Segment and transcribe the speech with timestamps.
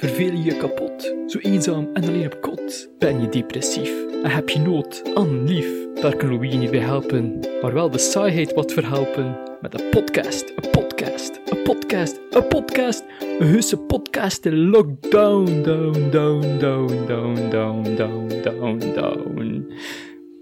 [0.00, 1.14] Verveel je je kapot?
[1.26, 2.90] Zo eenzaam en alleen op kot?
[2.98, 3.92] Ben je depressief
[4.22, 5.94] en heb je nood aan lief?
[5.94, 9.38] Daar kan Louis niet bij helpen, maar wel de saaiheid wat verhelpen.
[9.60, 13.04] Met een podcast, een podcast, een podcast, een podcast.
[13.38, 19.72] Een heuse podcast in lockdown, down, down, down, down, down, down, down, down.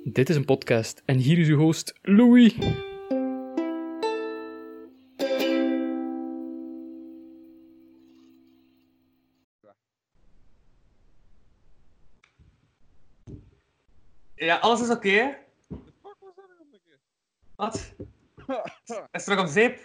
[0.04, 2.54] Dit is een podcast en hier is uw host Louis.
[14.38, 15.36] Ja, alles is oké.
[16.02, 16.98] fuck was dat nog een keer?
[17.56, 17.94] Wat?
[19.12, 19.80] Is terug op zeep?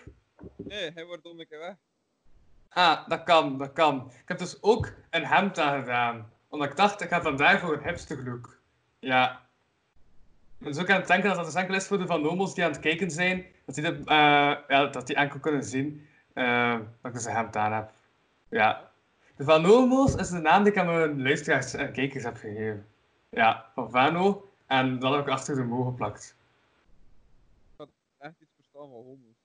[0.56, 1.76] Nee, hij wordt om een keer weg.
[2.70, 4.12] Ah, dat kan, dat kan.
[4.22, 6.32] Ik heb dus ook een hemd aan gedaan.
[6.48, 8.60] Omdat ik dacht, ik ga vandaag voor een hipster look.
[9.00, 9.42] Ja.
[10.58, 12.64] Dus ook aan het denken dat dat dus enkel is voor de Van Nomos die
[12.64, 13.46] aan het kijken zijn.
[13.66, 17.32] Dat die, de, eh, ja, dat die enkel kunnen zien eh, dat ik dus een
[17.32, 17.92] hemd aan heb.
[18.50, 18.92] Ja.
[19.36, 22.88] De Van Nomos is de naam die ik aan mijn luisteraars en kijkers heb gegeven.
[23.30, 24.53] Ja, van Vano.
[24.74, 26.36] En dat heb ik achter de mo geplakt.
[28.18, 29.36] Echt iets verstaan van homo's.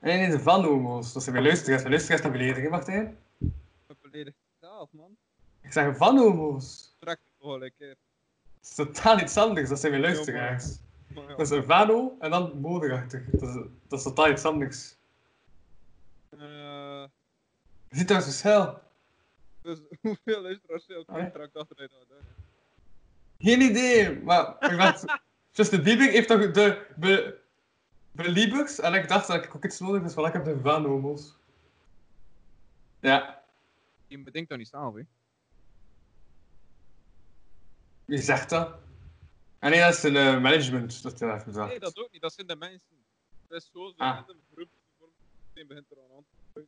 [0.00, 1.12] Nee, nee, Van Homo's.
[1.12, 1.80] Dat zijn mijn luisteraars.
[1.80, 3.18] Mijn luisteraars naar beledigen, Martijn.
[3.88, 5.16] Ik beledigd zelf, man.
[5.60, 6.94] Ik zeg Van Homo's.
[7.40, 7.88] Al een keer.
[7.88, 7.96] Dat
[8.62, 9.68] is totaal iets anders.
[9.68, 10.78] Dat zijn mijn luisteraars.
[11.14, 13.24] Maar ja, Dat is een Vano en dan mode erachter.
[13.30, 13.54] Dat is,
[13.88, 14.96] dat is totaal iets anders.
[16.30, 16.38] eh,
[17.88, 18.78] Je ziet daar een verschil.
[19.62, 22.16] dus hoeveel luisteraars je op contract achteruit houden?
[23.44, 25.04] Geen idee, maar ik dacht...
[25.50, 27.38] Justin Bieber heeft toch de be,
[28.12, 28.80] Beliebers?
[28.80, 31.36] En ik dacht dat ik ook iets nodig dus wel ik heb de Van Homo's.
[33.00, 33.44] Ja,
[34.06, 35.02] Je bedenkt dat niet zelf, hè?
[38.04, 38.74] wie zegt dat?
[39.58, 41.68] En nee, dat is een eh, management dat hij heeft gezegd.
[41.68, 42.22] Nee, dat ook niet.
[42.22, 42.96] Dat zijn de mensen.
[43.48, 44.14] Dat is gewoon zo'n Ah.
[44.16, 44.68] random groep.
[45.52, 46.64] Die begint er aan aan.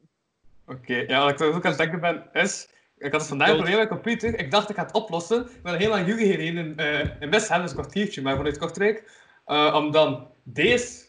[0.77, 2.69] Oké, ja, wat ik ook aan het denken ben, is...
[2.98, 4.39] Ik had dus vandaag een probleem met mijn computer.
[4.39, 5.47] Ik dacht, ik ga het oplossen.
[5.47, 9.11] Ik ben er helemaal jullie hierheen in, eh in best een kwartiertje, maar vanuit Kortrijk.
[9.44, 11.04] eh, om dan deze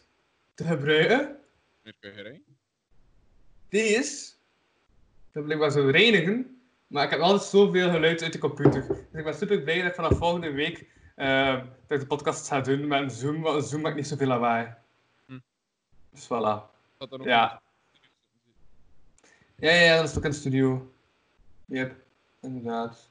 [0.54, 1.36] te gebruiken.
[3.68, 4.32] Deze.
[5.32, 6.60] Dat blijkbaar zo reinigen.
[6.86, 8.86] Maar ik heb altijd zoveel geluid uit de computer.
[8.86, 10.86] Dus ik ben super blij dat ik vanaf volgende week
[11.16, 11.54] eh,
[11.86, 13.40] dat ik de podcast ga doen met een Zoom.
[13.42, 14.74] Want een Zoom maakt niet zoveel lawaai.
[15.26, 15.38] Hm.
[16.10, 16.76] Dus voilà.
[16.98, 17.62] Dat ook Ja.
[19.56, 20.92] Ja, ja, ja, dat is ook in de studio.
[21.68, 21.94] Yep,
[22.42, 23.10] inderdaad.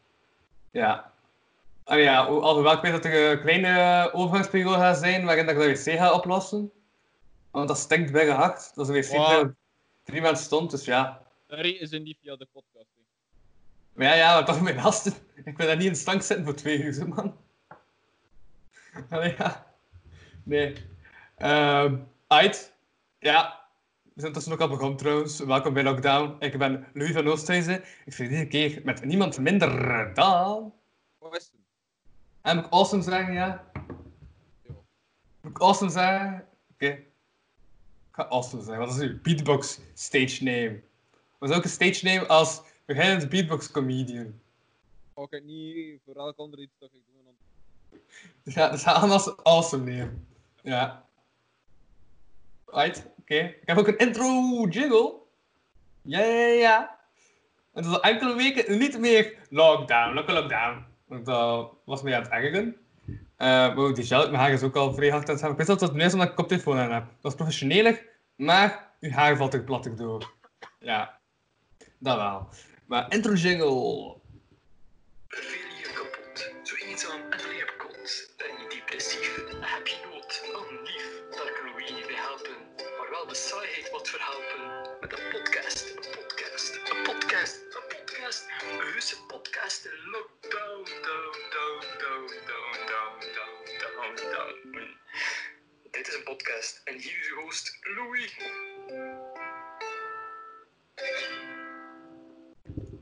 [0.71, 1.11] Ja.
[1.83, 5.55] Ah ja, ho- alhoewel ik weet dat er een kleine overgangsperiode gaat zijn waarin dat
[5.55, 6.71] ik de wc ga oplossen.
[7.51, 8.75] Want dat stinkt bijna hard.
[8.75, 9.41] Dat is een wc Wow.
[9.45, 9.55] die
[10.03, 11.21] drie maanden stond, dus ja.
[11.47, 12.85] Harry is er niet via de podcast.
[13.95, 14.03] hè.
[14.03, 15.13] Ja, ja, maar toch mijn gasten.
[15.45, 17.37] Ik wil daar niet in stank zitten voor twee uur, zo, man.
[19.09, 19.65] Allee, ja.
[20.43, 20.73] Nee.
[21.37, 21.97] Ehm
[22.27, 22.73] uit.
[23.19, 23.66] Ja.
[24.17, 25.39] We zijn tussen ook al begonnen trouwens.
[25.39, 26.35] Welkom bij Lockdown.
[26.39, 27.83] Ik ben Louis van Oosthuizen.
[28.05, 30.73] Ik zit deze keer met niemand minder dan...
[31.19, 31.51] Is het?
[32.41, 33.71] En moet ik awesome zeggen, ja?
[34.63, 34.73] Ja.
[35.41, 36.47] Moet ik awesome zeggen?
[36.71, 36.85] Oké.
[36.85, 37.07] Ik
[38.11, 38.85] ga awesome zeggen.
[38.85, 40.81] Wat is uw beatbox stage name?
[41.37, 44.39] Wat is ook een stage name als beginnend beatbox comedian?
[45.29, 48.53] Ik niet voor elk ander iets dat ik doe.
[48.53, 50.27] Ja, dat gaat allemaal awesome nemen.
[50.61, 51.06] Ja.
[52.71, 53.35] Right, oké.
[53.35, 54.25] Ik heb ook een intro
[54.69, 55.13] jingle.
[56.01, 56.99] Ja, ja, ja.
[57.73, 60.85] En dat is al enkele weken niet meer lockdown, lock- lockdown.
[61.05, 62.75] Want dat was mij aan het ergeren.
[63.37, 65.43] Eh maar die gel mijn haar is ook al vrij hard aan het.
[65.51, 67.05] Ik weet dat het nu is omdat ik koptelefoon aan heb.
[67.21, 70.31] Dat is professioneler, maar uw haar valt er plattig door.
[70.79, 71.19] Ja,
[71.97, 72.47] dat wel.
[72.85, 74.15] Maar intro jingle.
[83.27, 84.97] Wel de saaiheid wat verhelpen.
[85.01, 88.45] Met een podcast, een podcast, een podcast, een podcast.
[88.71, 94.87] Een heuse podcast in lockdown, down, down, down, down, down, down, down, down.
[95.91, 98.39] Dit is een podcast en hier is uw host Louis.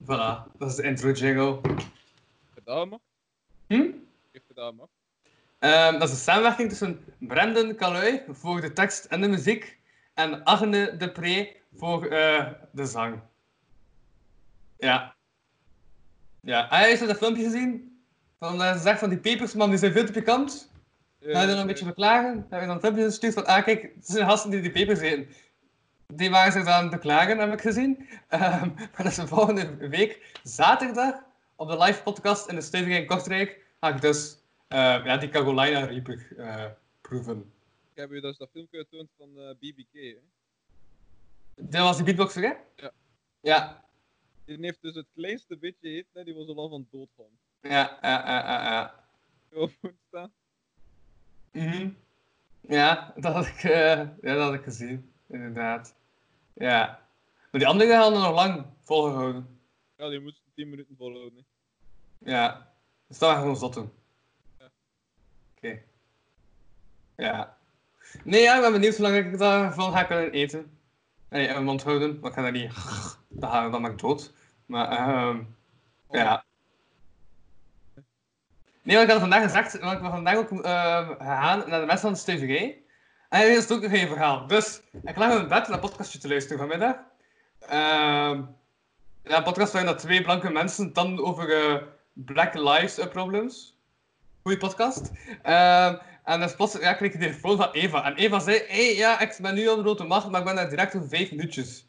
[0.04, 1.62] Voilà, dat is de intro jingle.
[2.54, 3.00] Gedaan, man.
[3.68, 3.92] Hm?
[4.32, 4.90] Heeft gedaan, man.
[5.60, 9.84] Ehm, dat is een samenwerking tussen Brendan Calui voor de tekst en de muziek
[10.16, 13.20] en Agne Depré voor eh, de zang.
[14.78, 15.16] Ja.
[16.40, 18.00] Ja, ah, heeft dat filmpje gezien?
[18.40, 20.72] Van, eh, ze zegt van die pepersman, die zijn veel te pikant.
[21.20, 22.46] Ga je dan een beetje verklagen?
[22.50, 25.00] Heb je dan een filmpje gestuurd van, ah kijk, het zijn gasten die die pepers
[25.00, 25.28] eten.
[26.08, 28.08] Die waren zich dan beklagen, heb ik gezien.
[28.30, 31.16] Ehm, maar dat is de volgende week, zaterdag,
[31.56, 35.30] op de live podcast in de Stevige in Kortrijk, ga ik dus eh, ja, die
[35.30, 36.66] Carolina Reaper eh,
[37.02, 37.54] proeven.
[37.96, 39.94] Ik heb u dus dat filmpje getoond van eh, BBK.
[39.94, 40.18] Hè?
[41.56, 42.54] Dat was die beatboxer, hè?
[42.76, 42.92] Ja.
[43.42, 43.86] Ja.
[44.46, 47.40] Die heeft dus het kleinste beetje eten, hè, die was al van doodgaan.
[47.62, 48.64] Ja, ja, ja, ja.
[48.64, 49.06] ja.
[49.52, 50.34] Zo moet staan.
[51.52, 51.90] Mhm.
[52.62, 55.96] Ja, dat had ik, eh, ja, dat had ik gezien, inderdaad.
[56.54, 57.08] Ja.
[57.52, 59.60] Maar die andere hadden nog lang volgehouden.
[59.98, 61.46] Ja, die moesten 10 minuten volhouden.
[62.20, 62.32] hè.
[62.32, 62.74] Ja.
[63.08, 63.92] Dus dat waren gewoon zotten.
[64.60, 64.72] Ja.
[65.56, 65.82] Oké.
[67.16, 67.58] Ja.
[68.24, 70.78] Nee, ja, ik ben benieuwd hoe lang ik daarvan ga kunnen eten.
[71.30, 72.72] Nee, mijn mond houden, maar ik ga dat niet...
[73.30, 74.34] Dan ga dan ik dood.
[74.66, 75.40] Maar, ehm
[76.12, 76.44] ja.
[78.82, 81.86] Nee, want ik had vandaag gezegd, want ik ben vandaag ook eh, gegaan naar de
[81.86, 82.74] mensen van de STVG.
[83.30, 84.48] En hij wist ook nog geen verhaal.
[84.48, 86.96] Dus ik lag in mijn bed naar een podcastje te luisteren vanmiddag.
[87.60, 88.42] Ehm
[89.24, 91.82] ja, een podcast waarin dat twee blanke mensen dan over eh,
[92.14, 93.80] Black Lives eh, Problems.
[94.42, 95.12] Goeie podcast.
[95.42, 98.06] Ehm en dan plots ja, kreeg ik de telefoon van Eva.
[98.06, 100.56] En Eva zei, hey, ja, ik ben nu op de rode macht, maar ik ben
[100.56, 101.86] daar direct over vijf minuutjes.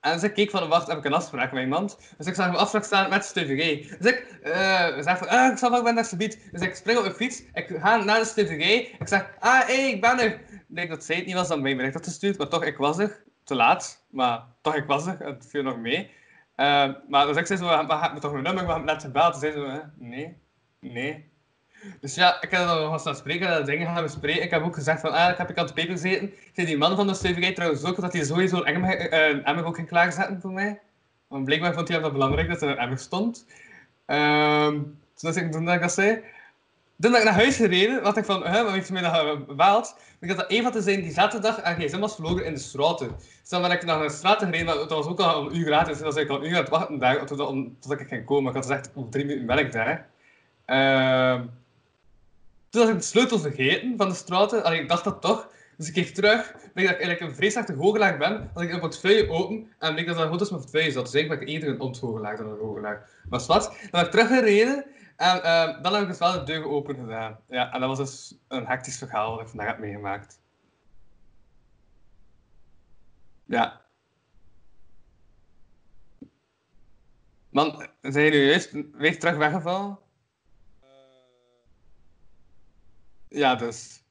[0.00, 1.98] En ze keek van, wacht, heb ik een afspraak met iemand?
[2.16, 3.88] Dus ik zag een afspraak staan met STVG.
[3.98, 6.48] Dus ik eh zeg van, ah, ik zal wel, ik ben daar subiet.
[6.52, 8.92] Dus ik spring op mijn fiets, ik ga naar de STVG.
[9.00, 10.40] Ik zeg, ah, hé, hey, ik ben er.
[10.66, 12.98] Denk dat zij het niet was, dan mij bericht had gestuurd, maar toch, ik was
[12.98, 13.22] er.
[13.44, 15.16] Te laat, maar toch, ik was er.
[15.18, 16.10] Het viel nog mee.
[16.56, 19.34] Eh, maar dus ik zei zo, maar heb me toch mijn nummer, maar net gebeld.
[19.34, 20.36] Ze zei hè, nee,
[20.80, 21.32] nee.
[22.00, 24.42] Dus ja, ik heb dan nog eens naar spreken, dat dingen gaan bespreken.
[24.42, 26.32] Ik heb ook gezegd van, ah, ik heb ik aan het peper gezeten.
[26.52, 29.10] Zei die man van de STVG trouwens ook, dat hij sowieso een emmer,
[29.44, 30.80] emmer ook ging klaarzetten voor mij.
[31.28, 33.46] Want blijkbaar vond hij dat belangrijk dat er een emmer stond.
[34.06, 34.78] Ehm
[35.20, 36.14] dus ik, toen dat ik dat zei,
[37.00, 39.02] toen dat ik naar huis gereden, dacht ik van, hè, wat heeft mij
[39.46, 39.96] gebeld?
[40.20, 42.60] Ik had dat een van te zijn die zaterdag aan gsm was verloren in de
[42.60, 43.08] straten.
[43.40, 45.66] Dus dan ben ik naar de straten gereden, maar dat was ook al een uur
[45.66, 45.98] gratis.
[45.98, 48.48] Dus dan ik al een uur aan het wachten daar, totdat ik ging komen.
[48.48, 50.08] Ik had gezegd, om drie minuten ben ik daar.
[50.64, 51.42] Ehm
[52.74, 54.64] toen had ik de sleutel vergeten van de straten.
[54.64, 55.48] Allee, ik dacht dat toch.
[55.76, 56.52] Dus ik keek terug.
[56.52, 58.50] Bleek dat ik eigenlijk een vreselijke goochelaar ben.
[58.54, 59.72] Had ik een portefeuille open.
[59.78, 61.04] En bleek dat dat goed is mijn portefeuille zat.
[61.04, 63.08] Dus eigenlijk ben ik eerder een onthoogelaar dan een goochelaar.
[63.28, 63.64] Maar wat?
[63.64, 64.84] Dan ben ik teruggereden.
[65.16, 67.38] En ehm, dan heb ik dus wel de deur open gedaan.
[67.48, 70.40] Ja, en dat was dus een hectisch verhaal dat ik vandaag heb meegemaakt.
[73.44, 73.80] Ja.
[77.48, 79.98] Man, zijn jullie juist weer terug weggevallen?
[80.80, 80.88] Eh,
[83.34, 84.02] Ja, dus.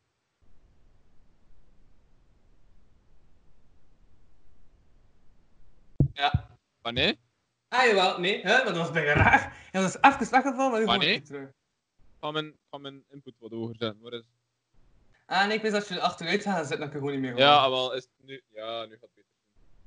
[6.14, 6.58] Ja.
[6.82, 7.16] Wanneer?
[7.68, 8.20] Ah, jawel.
[8.20, 8.56] Nee, hè?
[8.56, 9.68] maar dat was bijna raar.
[9.72, 11.50] Ja, dat is even weggevallen, maar nu Maar weer terug.
[12.20, 14.02] Ga mijn, ga mijn input wat hoger zetten.
[14.02, 14.26] Waar is...
[15.26, 17.32] Ah, nee, ik wist dat je er achteruit gaat zitten, dan kun je gewoon niet
[17.32, 17.72] meer Ja, horen.
[17.72, 18.42] wel, is het nu...
[18.54, 19.32] Ja, nu gaat het beter.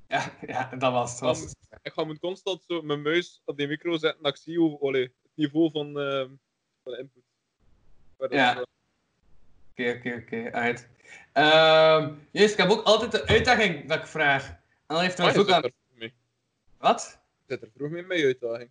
[0.08, 1.20] Ja, ja, dat was het.
[1.20, 1.54] Was.
[1.82, 4.78] Ik ga moet constant zo mijn muis op die micro zetten dat ik zie hoe,
[4.80, 6.30] allee, het niveau van, ehm,
[6.82, 7.22] van de input.
[8.30, 8.64] Ja.
[9.78, 10.52] Oké, oké, oké.
[10.52, 10.88] Uit.
[11.32, 14.48] Ehm, juist, ik heb ook altijd de uitdaging dat ik vraag.
[14.48, 15.60] En dan heeft Ah, er je ook aan...
[15.60, 16.14] vroeg mee.
[16.78, 17.20] Wat?
[17.46, 18.70] Je zit er vroeg mee met je uitdaging.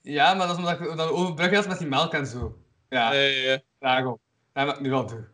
[0.00, 2.58] Ja, maar dat is omdat ik dan overbrug was met die melk en zo.
[2.88, 3.10] Ja.
[3.10, 3.60] Nee, ja.
[3.78, 4.18] Daarom.
[4.52, 5.26] Dat heb ik nu al doen.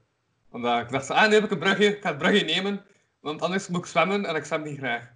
[0.50, 2.84] Omdat ik dacht, ah, nu heb ik een brugje, ik ga het brugje nemen,
[3.20, 5.12] want anders moet ik zwemmen en ik zwem niet graag.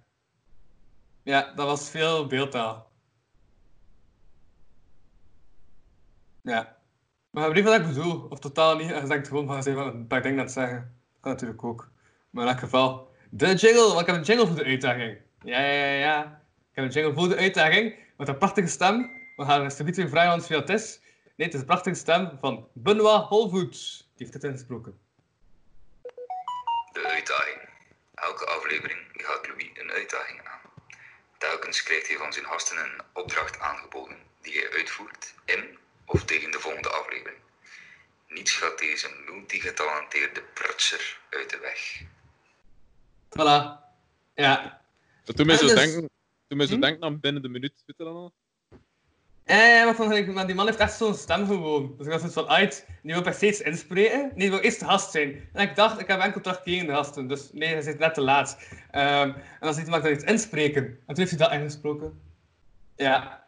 [1.23, 2.91] Ja, dat was veel beeldtaal.
[6.41, 6.72] Ja.
[7.33, 8.91] Maar ik weet wat ik bedoel, of totaal niet.
[8.91, 10.97] En je denkt gewoon van, van een paar dingen aan het zeggen.
[11.21, 11.89] Dat natuurlijk ook.
[12.29, 15.17] Maar in elk geval, de jingle, want ik heb een jingle voor de uitdaging.
[15.43, 16.41] Ja, ja, ja, ja.
[16.69, 19.11] Ik heb een jingle voor de uitdaging, met een prachtige stem.
[19.35, 20.99] We gaan eens niet vragen wat het is.
[21.35, 23.97] Nee, het is een prachtige stem van Benoit Holvoets.
[23.97, 24.99] Die heeft het ingesproken.
[26.91, 27.61] De uitdaging.
[28.13, 30.59] Elke aflevering gaat Louis een uitdaging aan.
[31.37, 35.81] Telkens krijgt hij van zijn gasten een opdracht aangeboden die hij uitvoert in
[36.13, 37.37] of tegen de volgende aflevering.
[38.27, 42.01] Niets gaat deze multigetalenteerde prutser uit de weg.
[43.29, 43.81] Voilà.
[44.35, 44.81] Ja.
[45.23, 46.09] Dat doet mij zo dus- denken,
[46.47, 46.81] doet mij zo Hm?
[46.81, 47.83] denken aan binnen de minuut.
[47.85, 48.33] Weet je dat al?
[49.43, 51.93] Eh, maar, ik maar die man heeft echt zo'n stem gewoon.
[51.97, 54.19] Dus ik was zoiets van, uit, die wil per steeds inspreken.
[54.19, 55.49] Nee, die wil eerst de gast zijn.
[55.53, 57.27] En ik dacht, ik heb enkel terugkerende gasten.
[57.27, 58.57] Dus nee, hij zit net te laat.
[58.91, 60.83] Ehm, en dan zit hij maar iets inspreken.
[60.83, 62.21] En toen heeft hij dat ingesproken.
[62.95, 63.42] Ja.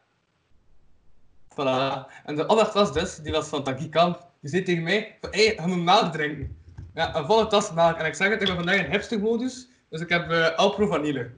[1.56, 2.12] Voilà.
[2.26, 4.28] En de opdracht was dus, die was van Taki Kamp.
[4.42, 6.58] Die zei tegen mij, van, hé, hey, je moet melk drinken.
[6.94, 7.98] Ja, een volle tas melk.
[7.98, 9.68] En ik zeg het, ik ben vandaag in hipstermodus.
[9.90, 11.32] Dus ik heb eh Alpro vanille.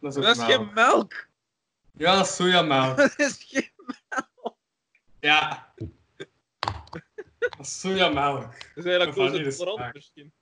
[0.00, 0.50] Dat is Dat is melk.
[0.50, 1.26] geen melk!
[1.96, 2.96] Ja, dat is sojamelk.
[3.02, 3.70] Dat is geen...
[5.20, 5.72] Ja.
[7.38, 8.52] Dat is sojamelk.
[8.74, 9.94] Is hij lactose vanille intolerant smaak.
[9.94, 10.32] misschien.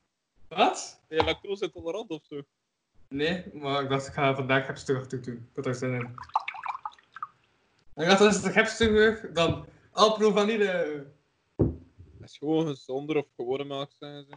[0.49, 1.01] Wat?
[1.09, 2.43] Ben je lactose intolerant of zo?
[3.09, 5.35] Nee, maar ik dacht, ik ga vandaag hipster toe doen.
[5.35, 6.15] Ik had er zin in.
[7.95, 11.07] En als het een hipster dan Alpro vanille.
[11.57, 14.35] Dat is gewoon gezonder of gewone melk, zeggen ze.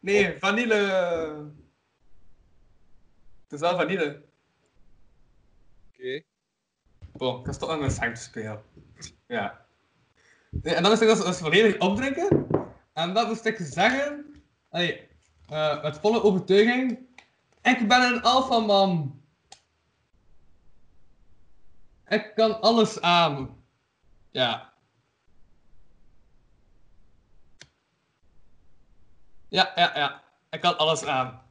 [0.00, 0.74] Nee, vanille.
[3.42, 4.22] Het is wel vanille.
[5.88, 6.22] Oké.
[7.12, 8.62] Bon, ik was toch aan een te spelen.
[9.26, 9.66] Ja.
[10.50, 12.46] Nee, en dan moest ik dus, dus volledig opdrinken.
[12.92, 15.08] En dat moest ik zeggen, allee,
[15.48, 16.98] eh, met volle overtuiging,
[17.62, 19.19] ik ben een alfaman.
[22.10, 23.64] Ik kan alles aan.
[24.30, 24.72] Ja.
[29.48, 30.22] Ja, ja, ja.
[30.50, 31.42] Ik kan alles aan.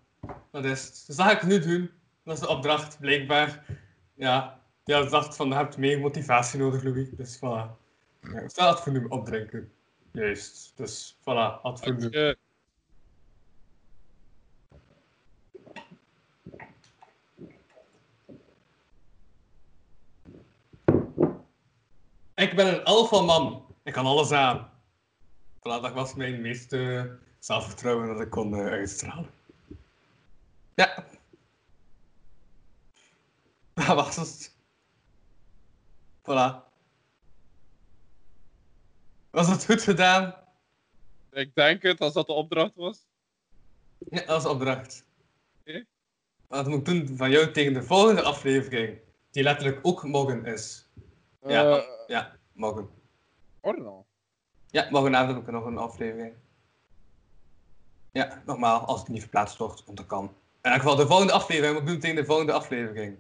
[0.52, 1.04] Dat is het.
[1.08, 1.92] Dus dat ga ik nu doen.
[2.24, 3.66] Dat is de opdracht, blijkbaar.
[4.14, 7.10] Ja, ja, ik van, je hebt meer motivatie nodig, Louis.
[7.10, 7.78] Dus voilà.
[8.22, 9.72] Ja, sta het voor nu opdrinken.
[10.12, 10.78] Juist.
[10.78, 11.92] Dus voilà, had.
[22.40, 23.66] Ik ben een alpha man.
[23.84, 24.70] Ik kan alles aan.
[25.58, 29.30] Voilà, dat was mijn meeste zelfvertrouwen dat ik kon eh, uitstralen.
[30.76, 31.06] Ja.
[33.88, 34.56] Dat was het.
[36.22, 36.68] Voilà.
[39.30, 40.36] Was het goed gedaan?
[41.32, 43.06] Ik denk het, als dat de opdracht was.
[44.10, 45.06] Ja, dat is de opdracht.
[45.60, 45.86] Oké.
[46.48, 49.00] Wat moet ik doen van jou tegen de volgende aflevering?
[49.32, 50.89] Die letterlijk ook morgen is.
[51.48, 52.90] Ja, Eh, ja, morgen.
[53.62, 54.06] Ordinal.
[54.68, 56.34] Ja, morgenavond heb ik nog een aflevering.
[58.12, 60.24] Ja, nogmaals, als het niet verplaatst wordt, want dat kan.
[60.62, 63.18] In elk geval, de volgende aflevering moet ik doen tegen de volgende aflevering.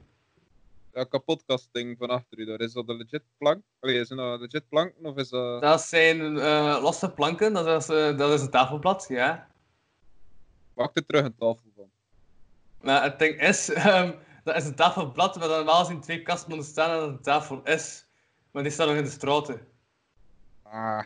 [0.91, 3.63] Dat kapotkasting van achter u, daar is dat een legit plank?
[3.79, 5.61] Allee, is dat een legit plank of is dat...
[5.61, 9.47] Dat zijn eh, losse planken, dat is, eh, dat is een tafelblad, ja.
[10.73, 11.89] Maak er terug een tafel van.
[12.81, 14.11] Maar het ding is, ehm,
[14.43, 17.21] dat is een tafelblad waar dan normaal gezien twee kasten moeten staan en dat een
[17.21, 18.07] tafel is.
[18.51, 19.67] Maar die staat nog in de straten.
[20.63, 21.03] Ah.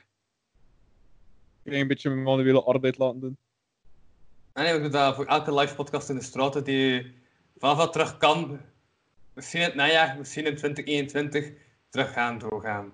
[1.63, 3.37] Ik een beetje mijn manuele arbeid laten doen.
[4.53, 7.13] En nee, doen dat voor elke live podcast in de straten die
[7.57, 8.59] vanaf wat terug kan,
[9.33, 11.51] misschien in het najaar, misschien in 2021,
[11.89, 12.93] terug gaan doorgaan.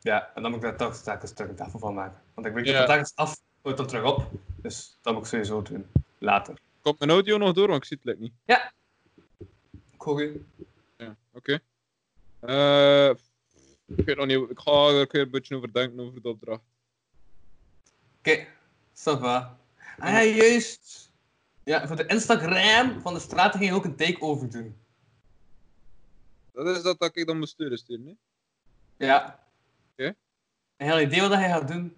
[0.00, 2.20] Ja, en dan moet ik daar toch telkens terug een tafel van maken.
[2.34, 2.96] Want ik weet dat Ja.
[2.98, 4.30] het af, wordt dan terug op.
[4.56, 5.86] Dus dat moet ik sowieso doen.
[6.18, 6.58] Later.
[6.82, 8.32] Komt mijn audio nog door, want ik zie het niet.
[9.96, 10.28] Goed.
[10.96, 11.60] Ja, oké.
[12.40, 13.10] Eh,
[13.96, 16.62] ik weet nog niet, ik ga er een beetje over denken over de opdracht.
[18.18, 18.46] Oké,
[18.94, 19.58] ça va.
[19.98, 21.12] Ah ja, juist.
[21.64, 24.76] Ja, voor de Instagram van de straten ging je ook een takeover doen.
[26.52, 29.06] Dat is dat dat ik dan moet sturen, sturen, hè?
[29.06, 29.46] Ja.
[29.92, 30.14] Oké.
[30.76, 31.96] Een heel idee wat hij gaat doen.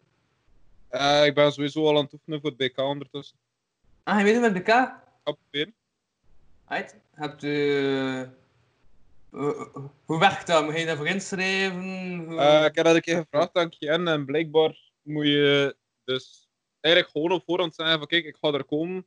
[0.88, 3.36] Eh, ik ben sowieso al aan het oefenen voor het BK ondertussen.
[4.02, 4.68] Ah, je weet het met BK?
[4.68, 4.90] Ik
[5.24, 5.74] ga proberen.
[6.68, 6.96] Right.
[7.10, 8.28] Hebt u...
[10.04, 10.64] hoe werkt dat?
[10.64, 12.16] Moet je daarvoor inschrijven?
[12.26, 13.56] Hoe- Eh, ik heb dat een keer gevraagd
[13.88, 16.48] aan en blijkbaar moet je dus
[16.80, 19.06] eigenlijk gewoon op voorhand zeggen van kijk, ik ga er komen.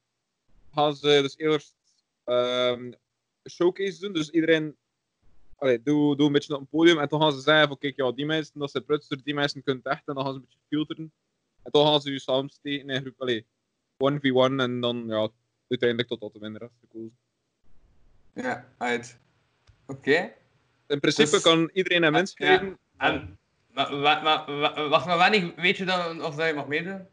[0.74, 1.76] Gaan ze dus eerst
[2.24, 2.98] een
[3.50, 4.76] showcase doen, dus iedereen
[5.56, 7.96] allee, doe, doe een beetje op een podium en dan gaan ze zeggen van kijk,
[7.96, 10.40] ja, die mensen, dat zijn prutser, die mensen kunnen het echt en dan gaan ze
[10.40, 11.12] een beetje filteren.
[11.64, 13.46] En dan gaan ze je samensteken in een groep, allee,
[13.98, 15.30] 1v1 en dan ja,
[15.68, 17.18] uiteindelijk tot tot de winnaar is gekozen.
[18.34, 19.20] Ja, right.
[19.88, 20.34] Oké.
[20.88, 22.78] In principe Dus- kan iedereen hem Ja, inschrijven.
[22.98, 23.38] En...
[23.74, 23.96] Maar,
[24.90, 27.08] wacht maar, wanneer weet je dan of dat je mag meedoen?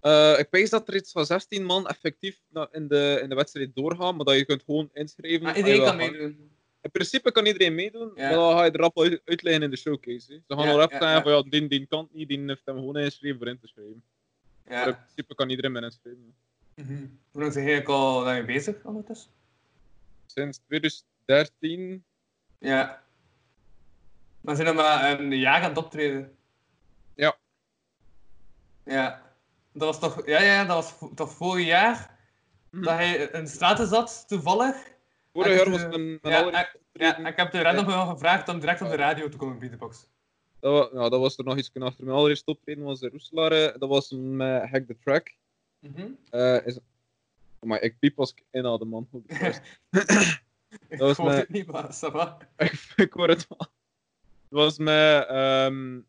[0.00, 2.40] Eh, ik weet dat er iets van 16 man effectief
[2.72, 5.42] in, de, in de wedstrijd doorgaan, maar dat je kunt gewoon inschrijven.
[5.42, 5.96] Maar je iedereen kan gaan.
[5.96, 6.50] meedoen.
[6.80, 8.22] In principe kan iedereen meedoen, Ja.
[8.28, 10.32] maar dan ga je er rap uit, uitleggen in de showcase.
[10.32, 10.38] hè.
[10.48, 11.22] Ze gaan Ja, al rap ja, zeggen ja.
[11.22, 14.02] van ja, die, die kan niet, die heeft hem gewoon ingeschreven voor in te schrijven.
[14.64, 14.92] Maar in Ja.
[15.04, 16.34] principe kan iedereen met inschrijven.
[16.74, 16.82] ja.
[16.84, 17.06] Mhm.
[17.30, 19.30] Hoe lang ben je al daarmee bezig ondertussen?
[20.26, 20.60] Sinds
[21.28, 22.04] 2013,
[22.58, 23.02] Ja.
[24.40, 26.36] Maar zijn er maar een jaar aan het optreden?
[27.14, 27.36] Ja.
[28.84, 29.22] Ja.
[29.72, 30.26] Dat was toch...
[30.26, 32.18] Ja, ja, dat was toch vorig jaar?
[32.70, 32.82] Mhm.
[32.82, 34.76] Dat hij in de straten zat, toevallig?
[35.32, 38.82] vorig jaar was eh, het een, een Ja, ik heb de random gevraagd om direct
[38.82, 40.08] op de radio te komen beatbox.
[40.60, 42.04] Dat, ja, dat was er nog iets achter.
[42.04, 43.76] Mijn allereerste optreden was in Roeselare.
[43.78, 45.34] Dat was met Hack the Track.
[45.78, 46.08] Mhm.
[46.30, 46.78] Eh is...
[47.60, 49.08] Maar ik piep als ik inhaalde, man.
[50.88, 52.36] Ik mijn- het niet, maar ça
[53.04, 53.58] ik hoor het wel.
[54.48, 56.00] Het was met, ehm,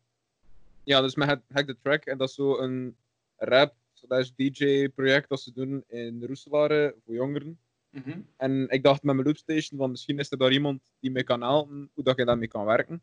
[0.84, 2.04] ja, dus met Hack- the Track.
[2.04, 2.96] En dat is zo een
[3.36, 7.58] rap slash DJ project dat ze doen in Roeselare voor jongeren.
[7.90, 8.20] Mhm.
[8.36, 11.40] En ik dacht met mijn loopstation van misschien is er daar iemand die mij kan
[11.40, 13.02] helpen, hoe dat je daarmee kan werken.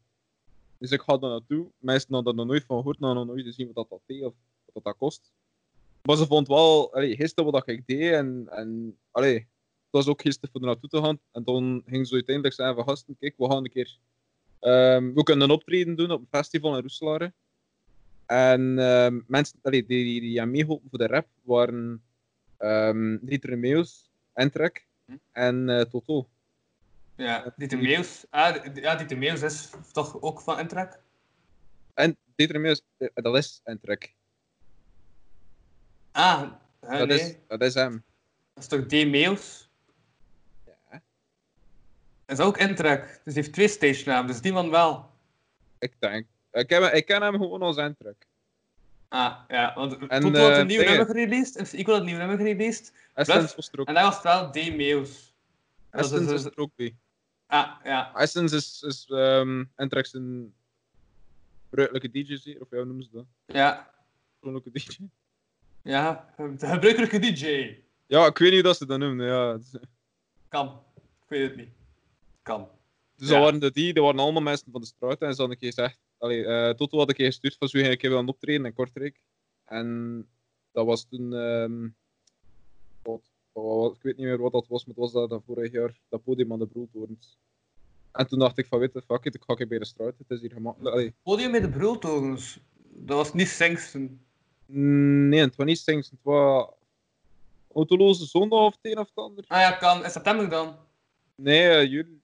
[0.78, 1.68] Dus ik ga daar naartoe.
[1.78, 4.34] Mensen hadden er nog nooit van gehoord, nog nooit gezien wat dat, dat deed of
[4.66, 5.32] wat dat, dat kost.
[6.02, 9.48] Maar ze vond wel allee, gisteren wat ik deed en, en allee,
[9.98, 11.20] was ook gisteren voor naartoe te gaan.
[11.32, 13.98] En dan ging ze uiteindelijk zeggen van gasten, kijk, we gaan een keer...
[14.60, 17.34] ehm, we kunnen een optreden doen op een festival in Roeselare.
[18.26, 22.02] En ehm, mensen allee, die, die, die aan meeholpen voor de rap waren
[22.58, 24.88] ehm Dieter Remeus, Entrek
[25.32, 26.28] en eh, Toto.
[27.16, 28.26] Ja, Dieter Meeuws.
[28.30, 31.00] Ah, ja, Dieter Meeuws is toch ook van Intrek?
[31.94, 34.14] En Dieter Meus, eh, dat is een track.
[36.12, 37.20] Ah, Dat, nee.
[37.20, 38.04] is, dat is hem.
[38.54, 38.92] Dat is toch D.
[38.92, 39.67] Meeuws?
[42.28, 43.22] Is ook Intrek.
[43.24, 45.10] Dus die heeft twee stage namen, dus die man wel.
[45.80, 46.26] Ik denk.
[46.52, 48.26] Ik, heb, ik ken hem gewoon als een track.
[49.10, 52.10] Ah, ja, want En, Toto had eh, een nieuw nummer gereleased, en Equal had een
[52.10, 54.56] nieuw nummer gereleased, Essence was er ook, en dat was wel D.
[54.56, 55.34] Is-
[55.90, 56.96] Essence is er ook bij.
[57.46, 58.14] Ah, ja.
[58.16, 60.54] Essence is, is um, Entrex een
[61.70, 62.62] gebruikelijke DJ, zeker?
[62.62, 63.26] of hoe noemen ze dat?
[63.46, 63.92] Ja,
[64.42, 64.98] Gebruikelijke DJ?
[65.82, 66.30] ja.
[66.38, 67.76] De gebruikelijke DJ.
[68.06, 69.26] Ja, ik weet niet hoe dat ze dat noemen.
[69.26, 69.58] Ja.
[70.50, 70.84] Kan.
[70.96, 71.70] Ik weet het niet.
[72.48, 72.68] Kan.
[73.16, 73.34] Dus Ja.
[73.34, 75.22] dat waren de die, dat waren allemaal mensen van de straat.
[75.22, 77.78] En ze hadden een keer gezegd, allee, eh, Toto had een keer gestuurd van zo
[77.78, 79.22] een keer willen optreden in Kortrijk.
[79.66, 80.28] En
[80.72, 81.88] dat was toen, ehm,
[83.04, 85.72] wat, wat- ik weet niet meer wat dat was, maar het was dat, dat vorig
[85.72, 87.38] jaar, dat podium aan de Broeltorens.
[88.12, 90.30] En toen dacht ik van, weet je, fuck it, ik ga bij de straat, het
[90.32, 90.96] is hier gemakkelijk.
[90.96, 92.60] Allee, Podium met de brultogens.
[92.94, 94.22] Dat was niet Sengsten.
[95.30, 96.68] nee, het was niet Sings, het was
[97.74, 99.44] Autoloze Zondag of het een of het ander.
[99.48, 100.04] Ah ja, kan.
[100.04, 100.76] In september dan.
[101.36, 102.22] Nee, eh, juli.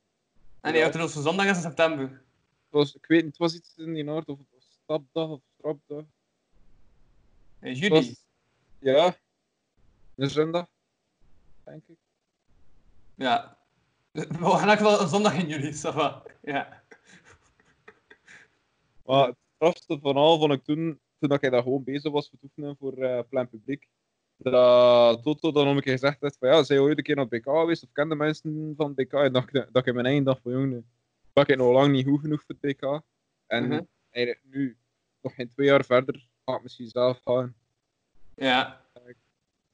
[0.64, 0.84] Ah nee, Ja.
[0.84, 2.10] Autoloze Zondag is in september.
[2.10, 5.42] Het was, ik weet niet, het was iets in die noord of, of stapdag of
[5.58, 6.04] strapdag.
[7.60, 7.90] In Het juli.
[7.90, 8.26] was-
[8.80, 9.16] ja,
[10.16, 10.68] een zondag,
[11.64, 11.98] denk ik.
[13.16, 13.58] Ja.
[14.12, 16.24] We gaan ook wel een zondag in juli, ça va.
[16.42, 16.84] Ja.
[19.06, 22.32] Maar het strafste van al vond ik toen, toen dat ik daar gewoon bezig was
[22.32, 23.88] met oefenen voor eh plein publiek,
[24.44, 27.28] dat Toto dan nog een keer gezegd heeft van ja, zij ooit een keer naar
[27.28, 30.24] BK geweest of kende mensen van BK en dacht, ik- dat ik in mijn eigen
[30.24, 30.86] dacht van jongen,
[31.34, 33.02] ben ik nog lang niet goed genoeg voor het BK.
[33.48, 33.82] En Mhm.
[34.10, 34.78] eigenlijk nu,
[35.22, 37.56] nog geen twee jaar verder, ga ik misschien zelf gaan.
[38.36, 38.82] Ja.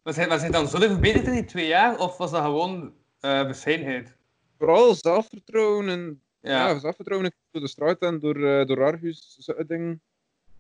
[0.04, 2.00] Maar zijn, maar zijn dan zo verbeterd in die twee jaar?
[2.00, 4.16] Of was dat gewoon eh bescheidenheid?
[4.58, 6.68] Vooral zelfvertrouwen en Ja.
[6.70, 6.80] ja.
[6.80, 10.00] zelfvertrouwen door de straat en door, eh door Argus, zo'n ding.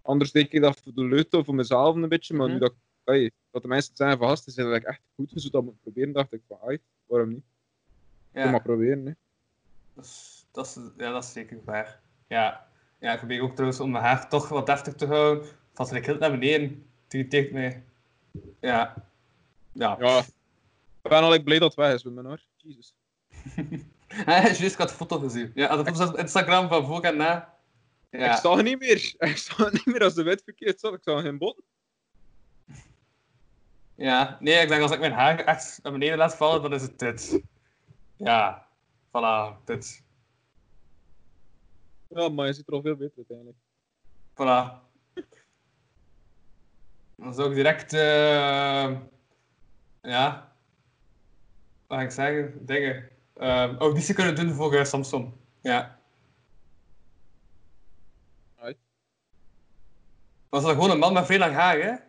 [0.02, 2.54] Anders deed ik dat voor de leute of voor mezelf een beetje, maar Mhm.
[2.54, 2.74] nu dat,
[3.10, 5.82] hey, dat de mensen zijn van gast, is dat eigenlijk echt goed, dus dat moet
[5.82, 7.44] proberen, dacht ik van, ai, waarom niet?
[8.34, 8.42] ja.
[8.42, 9.12] Kom maar proberen, hè.
[9.94, 12.00] Dat is, dat, is, ja, dat is zeker waar.
[12.28, 12.68] Ja.
[13.00, 15.48] ja, ik probeer ook trouwens om mijn haar toch wat deftig te houden.
[15.74, 16.86] Valt er heel naar beneden.
[17.04, 17.84] Het irriteert mij.
[18.60, 18.94] Ja.
[19.72, 19.96] Ja.
[20.00, 20.20] Ja,
[21.02, 22.42] ik ben al blij dat het weg is met mijn hoor.
[22.56, 22.94] Jezus.
[24.26, 25.52] Ah, juist, ik had de foto gezien.
[25.56, 27.54] Ja, de foto's op Instagram van voor en na.
[28.10, 28.36] Ik Ja.
[28.36, 29.14] sta niet meer.
[29.30, 30.94] Ik sta niet meer als de wet verkeerd zat.
[30.94, 31.62] Ik sta geen bot.
[34.00, 36.82] Ja, nee, ik denk als ik mijn haar echt naar beneden laat vallen, dan is
[36.82, 37.42] het dit.
[38.16, 38.68] Ja,
[39.08, 40.04] voilà, dit.
[42.08, 43.58] Ja, maar je ziet er al veel beter uiteindelijk.
[44.34, 44.88] Voilà.
[47.16, 48.98] Dan zou ik direct, eh,
[50.02, 50.54] ja,
[51.88, 55.34] wat ga ik zeggen, dingen, uh, auditie kunnen doen voor eh, Samsung.
[55.62, 56.00] Ja.
[58.58, 58.80] Right.
[60.50, 62.09] Was dat gewoon een man met veel lang haar, hè?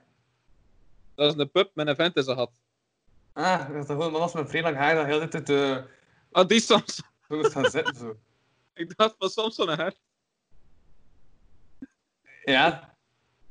[1.21, 2.51] Dat is een pub met een vent in zijn had.
[3.33, 5.77] Ah, dat is gewoon een man met veel lang haar dat heel de tijd eh,
[6.33, 7.05] Ah, die Samson.
[7.29, 7.95] zo is gaan zitten.
[7.95, 8.17] Zo.
[8.75, 9.95] Ik dacht van Samson en her.
[12.45, 12.97] Ja.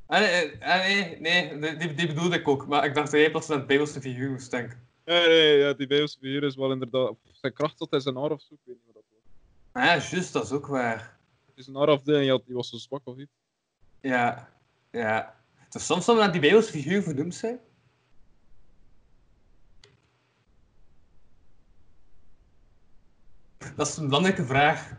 [0.06, 0.86] Ah, nee, ah,
[1.20, 2.68] nee, nee die, die bedoelde ik ook.
[2.68, 4.88] Maar ik dacht dat jij plots het Bijbelse figuur moest denken.
[5.06, 7.14] Nee, nee, ja, die Bijbelse figuur is wel inderdaad...
[7.32, 9.32] Zijn kracht zat in zijn haar of zo, ik weet niet wat dat was.
[9.72, 11.18] Ah, ja, juist, dat is ook waar.
[11.46, 13.34] Het is een haar of en die was zo zwak of iets.
[14.02, 14.50] Ja,
[14.92, 15.39] ja.
[15.70, 17.60] Soms naar die Bijbelse figuur vernoemd zijn.
[23.76, 24.92] Dat is een belangrijke vraag.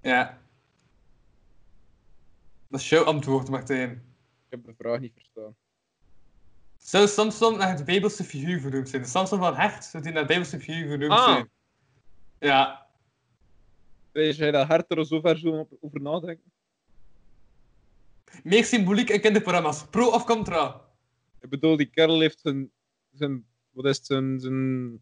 [0.00, 0.38] Ja.
[2.68, 3.90] Dat is jouw antwoord, Martijn.
[3.90, 5.56] Ik heb de vraag niet verstaan.
[6.76, 9.02] Zou Samson naar het Bijbelse figuur vernoemd zijn?
[9.02, 11.24] De Samson van Hert, zou die naar het Bijbelse figuur vernoemd Ah.
[11.32, 11.50] zijn?
[12.38, 12.86] Ja.
[14.12, 16.52] Weet jij dat Hert er zo ver zo over nadenken?
[18.44, 19.84] Meer symboliek in kinderprogramma's.
[19.90, 20.80] Pro of contra?
[21.40, 22.70] Ik bedoel, die kerel heeft zijn...
[23.12, 24.06] zijn wat is het?
[24.06, 24.40] Zijn...
[24.40, 25.00] zijn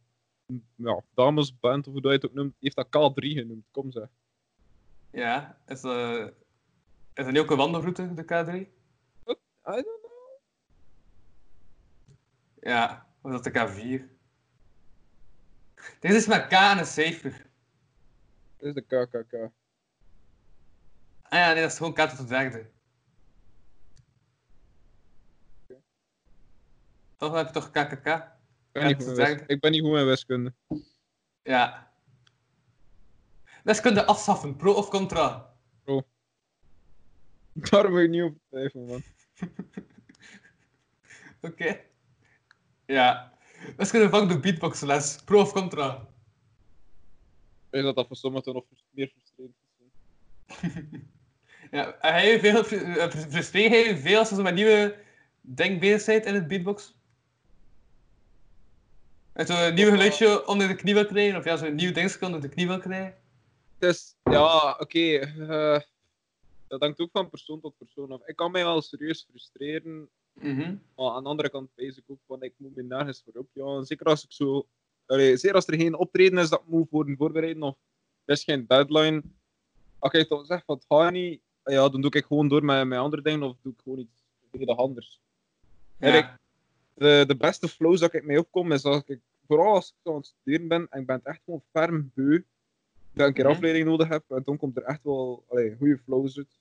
[0.76, 3.64] ja, damesband, of hoe dat je het ook noemt, heeft dat K3 genoemd.
[3.70, 4.08] Kom zeg.
[5.10, 5.58] Ja.
[5.66, 6.26] Is, eh
[7.14, 8.52] is dat niet ook een wandelroute, de K3?
[8.56, 10.40] I don't know.
[12.60, 14.18] Ja, of is dat de K4?
[16.00, 17.46] Dit is met K en een cijfer.
[18.56, 19.34] Dit is de KKK.
[21.22, 22.70] Ah ja, nee, dat is gewoon K tot de derde.
[27.20, 28.06] Toch dan heb je toch KKK?
[28.06, 30.54] Ik ben, niet goed ik ben niet goed in wiskunde.
[31.42, 31.92] Ja.
[33.64, 35.54] Wiskunde afschaffen, pro of contra?
[37.54, 39.02] Daar moet ik niet over twijfelen, man.
[41.50, 41.80] Oké.
[42.86, 43.32] Ja.
[43.76, 46.08] Wiskunde vak de beatboxles, pro of contra?
[47.70, 51.08] weet dat dat voor sommigen nog meer frustrerend is.
[51.70, 55.04] Ja, heb je veel, fru- eh, fru- frustreer je je veel als je met nieuwe
[55.40, 56.98] dingen bezig bent in het beatbox?
[59.32, 62.26] En zo een nieuw geluidje onder de knie wil krijgen, of ja, zo'n nieuw dingetje
[62.26, 63.14] onder de knie wil krijgen?
[63.78, 64.98] Is, ja, oké.
[65.18, 65.80] eh,
[66.68, 68.26] dat hangt ook van persoon tot persoon af.
[68.26, 70.74] Ik kan mij wel serieus frustreren, Mhm.
[70.96, 73.84] maar aan de andere kant wees ik ook van, ik moet me nergens voor opjagen.
[73.86, 74.66] Zeker als ik zo...
[75.06, 77.76] Allee, zeker als er geen optreden is dat moet worden voorbereiden, of
[78.24, 79.22] er is geen deadline.
[79.98, 82.86] Als ik toch zeg van, het gaat niet, ja, dan doe ik gewoon door met,
[82.86, 85.20] met andere dingen, of doe ik gewoon iets volledig anders.
[85.98, 86.38] Ja.
[87.00, 90.10] De, de beste flows dat ik mee opkom is als ik, vooral als ik zo
[90.10, 92.42] aan het studeren ben en ik ben echt gewoon ferm beu,
[93.12, 93.54] dat ik een keer Mhm.
[93.54, 96.58] afleiding nodig heb en dan komt er echt wel allee, goede flows uit.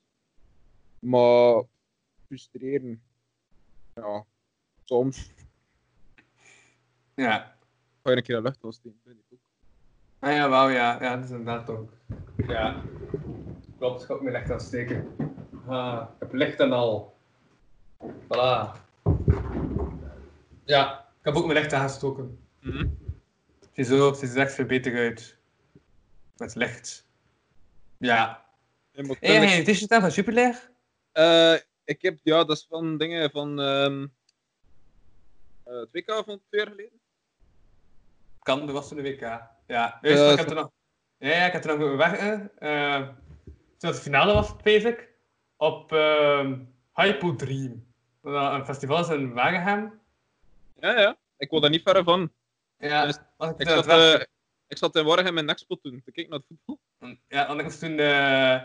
[0.98, 1.62] Maar
[2.26, 3.02] frustreren,
[3.94, 4.24] ja,
[4.84, 5.30] soms
[7.14, 7.56] Ja.
[8.02, 9.38] ga je een keer de lucht steken, vind ik ook.
[10.18, 11.02] Ah ja, wauw, ja.
[11.02, 11.92] Ja, dat is inderdaad ook.
[12.36, 12.82] Ja.
[13.78, 15.16] Klopt, ik ga ook mijn licht aansteken.
[15.66, 17.14] Ah, ik heb licht en al.
[18.02, 18.78] Voilà.
[20.70, 22.38] Ja, ik heb ook mijn licht aangestoken.
[23.72, 25.38] Ziezo, ze ziet er echt veel beter uit.
[26.36, 27.08] Met licht.
[27.98, 28.44] Ja.
[28.92, 30.70] Vind hey, ik- een t-shirt aan van Superleer?
[31.12, 31.54] Eh,
[31.84, 34.06] ik heb, ja, dat is van dingen van ehm
[35.64, 37.00] eh, het WK van twee jaar geleden.
[38.42, 39.20] Kan, dat was toen de WK.
[39.66, 40.70] Ja, Eh, ik heb er nog...
[41.18, 42.50] Ja, ik heb er nog moeten werken.
[43.78, 45.08] toen het finale was, weet ik.
[45.56, 46.58] Op ehm
[46.94, 47.86] Hypo Dream.
[48.22, 49.99] Een festival is in Wagehem.
[50.80, 51.18] Ja, ja.
[51.36, 52.32] Ik wil daar niet verre van.
[52.78, 54.20] Ja, Dus was ik, zat, eh,
[54.66, 56.78] ik zat in Wargem in Expo toen, te kijken naar het voetbal.
[57.28, 58.62] Ja, want ik moest toen, eh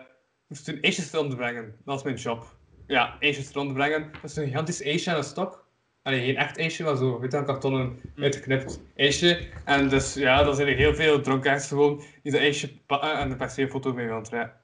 [0.48, 1.66] moest toen ijsjes rondbrengen.
[1.66, 2.58] Dat was mijn job.
[2.88, 4.12] Ja, ijsjes rondbrengen.
[4.12, 5.68] Dat is een gigantisch ijsje aan een stok.
[6.02, 9.50] Allee, geen echt ijsje, maar zo, weet je, een kartonnen uitgeknipt ijsje.
[9.66, 13.30] En dus ja, dan zijn er heel veel dronkaards gewoon die dat ijsje pakken en
[13.30, 14.62] er per se een foto mee willen trekken.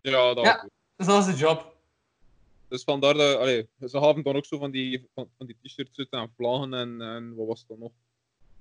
[0.00, 0.68] Ja, dat Ja.
[0.96, 1.75] Dus dat was de job.
[2.68, 5.98] Dus vandaar dat, allee, ze hadden dan ook zo van die, van, van die t-shirts
[5.98, 7.92] uit en vlaggen en, en wat was het dan nog?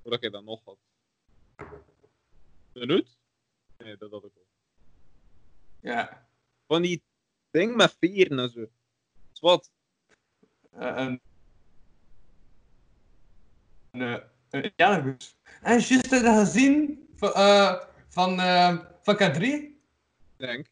[0.01, 0.77] Wat dat ik dan nog had.
[2.73, 3.17] Een hoed?
[3.77, 4.47] Nee, dat had ik ook.
[5.79, 6.27] Ja.
[6.67, 7.03] Van die
[7.51, 8.59] ding met veren en zo.
[9.31, 9.71] Dus wat?
[10.71, 11.21] Eh, en...
[13.91, 15.35] Een, eh, een Indianenhoed.
[15.61, 19.43] En juist dat gezien van, eh, van, eh, van K3?
[20.37, 20.67] Denk.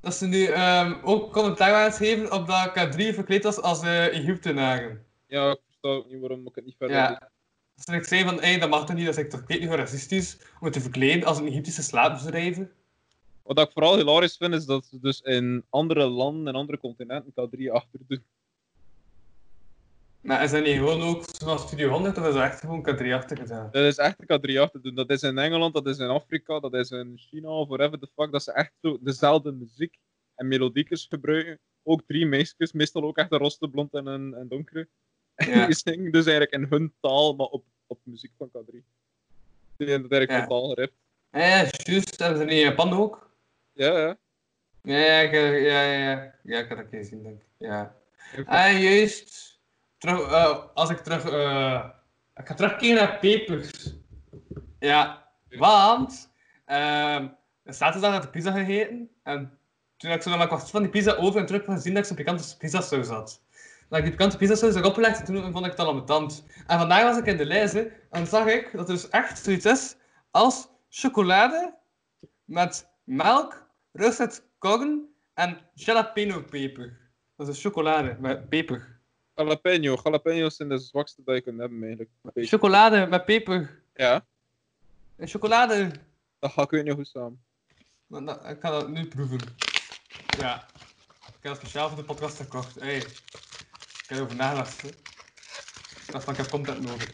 [0.00, 3.82] Dat ze nu ehm, ook commentaar aan het geven op dat K3 verkleed was als
[3.82, 5.04] uh, Egyptenaren.
[5.26, 7.30] Ja, ik versta ook niet waarom ik het niet verder Ja.
[7.74, 10.64] Dus ik zei van, hey, dat mag toch niet, dat is toch niet racistisch om
[10.64, 12.70] het te verkleden als een Egyptische slaapbedrijven.
[13.42, 17.32] Wat ik vooral hilarisch vind, is dat ze dus in andere landen en andere continenten
[17.32, 18.24] K3 achter doen.
[20.20, 23.06] Maar is dat niet gewoon ook zoals Studio 100 of is dat echt gewoon K3
[23.12, 23.68] achter gedaan?
[23.72, 24.94] Dat is echt een K3 achter doen.
[24.94, 28.32] Dat is in Engeland, dat is in Afrika, dat is in China, whatever the fuck.
[28.32, 29.98] Dat ze echt zo dezelfde muziek
[30.34, 31.58] en melodiekjes gebruiken.
[31.82, 34.88] Ook drie meisjes, meestal ook echt een roste, blond en een en donkere.
[35.36, 35.66] Ja.
[35.66, 38.70] Die zingen dus eigenlijk in hun taal, maar op, op muziek van K3.
[39.76, 40.46] Die hebben dat eigenlijk Ja.
[40.46, 40.94] totaal geript.
[41.32, 42.18] Ja, ja, juist.
[42.18, 43.30] Hebben ze niet in Japan ook?
[43.72, 44.18] Ja, ja.
[44.82, 46.58] Ja, ja, ik, ja, ja, ja.
[46.58, 47.46] ik had dat gezien, denk ik.
[47.56, 47.96] Ja.
[48.46, 49.59] Ah, juist.
[50.00, 51.24] Terug, eh, als ik terug...
[51.24, 51.84] eh,
[52.36, 53.94] ik ga terugkeren naar Pepers.
[54.78, 56.32] Ja, want...
[56.64, 57.28] ehm
[57.62, 59.10] er staat dan had de pizza gegeten.
[59.22, 59.58] En
[59.96, 62.56] toen ik zo kwart van die pizza over en terug gezien dat ik zo'n pikante
[62.56, 63.42] pizzasaus had.
[63.88, 66.44] Heb ik die pikante pizzasaus erop gelegd en toen vond ik het al ambetant.
[66.66, 67.74] En vandaag was ik in de lijst
[68.10, 69.96] en zag ik dat er dus echt zoiets is
[70.30, 71.74] als chocolade
[72.44, 76.98] met melk, roasted koggen en jalapeno peper.
[77.36, 78.99] Dat is chocolade met peper.
[79.44, 79.96] Jalapeno.
[80.04, 82.10] Jalapeno's zijn de zwakste dat je kunt hebben, eigenlijk.
[82.34, 83.82] Chocolade met peper.
[83.94, 84.26] Ja,
[85.16, 85.90] En chocolade.
[86.38, 87.42] dat ga ik weet niet goed samen.
[88.06, 89.38] Maar dat- ik ga dat nu proeven.
[90.38, 90.66] Ja.
[91.26, 92.74] Ik heb dat speciaal voor de podcast gekocht.
[92.80, 92.96] Hey.
[92.96, 94.82] Ik heb erover nagedacht.
[94.82, 94.88] hè.
[94.88, 97.12] Ik dacht van, ik heb content nodig.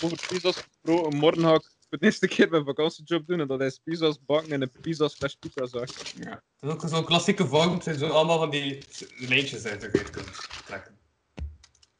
[0.00, 3.78] Over pizza's gesproken, morgen ga ik de eerste keer mijn vakantiejob doen en dat is
[3.78, 5.88] pizza's bakken in een pizza slash pizzazaak.
[5.88, 6.30] Ja.
[6.30, 7.80] Het is ook zo'n klassieke vorm.
[7.80, 8.84] Zijn zo allemaal van die
[9.28, 10.98] lijntjes uit de kunt trekken.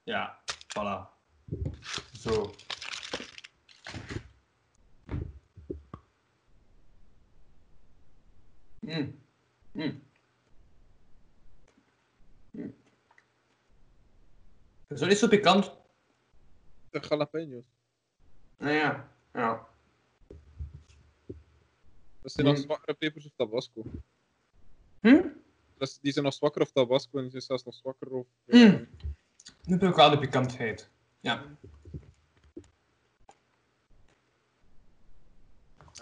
[0.03, 0.39] Ja,
[0.79, 1.15] voilà.
[2.21, 2.55] Zo.
[8.81, 9.21] Mm.
[9.73, 10.03] Mm.
[12.51, 12.75] Mm.
[14.87, 15.73] Wel niet zo pikant.
[16.91, 17.65] De jalapeno's.
[18.59, 19.67] Nou ja, ja.
[22.27, 22.63] Dat zijn nog Mm.
[22.63, 23.83] zwakkere pepers of tabasco.
[25.01, 25.23] Hm?
[25.79, 28.27] Dat is- die zijn nog zwakker of tabasco en die zijn zelfs nog zwakker of...
[28.45, 28.89] Mm.
[29.65, 30.89] Nu heb ik ook wel de pikantheid.
[31.21, 31.45] Ja.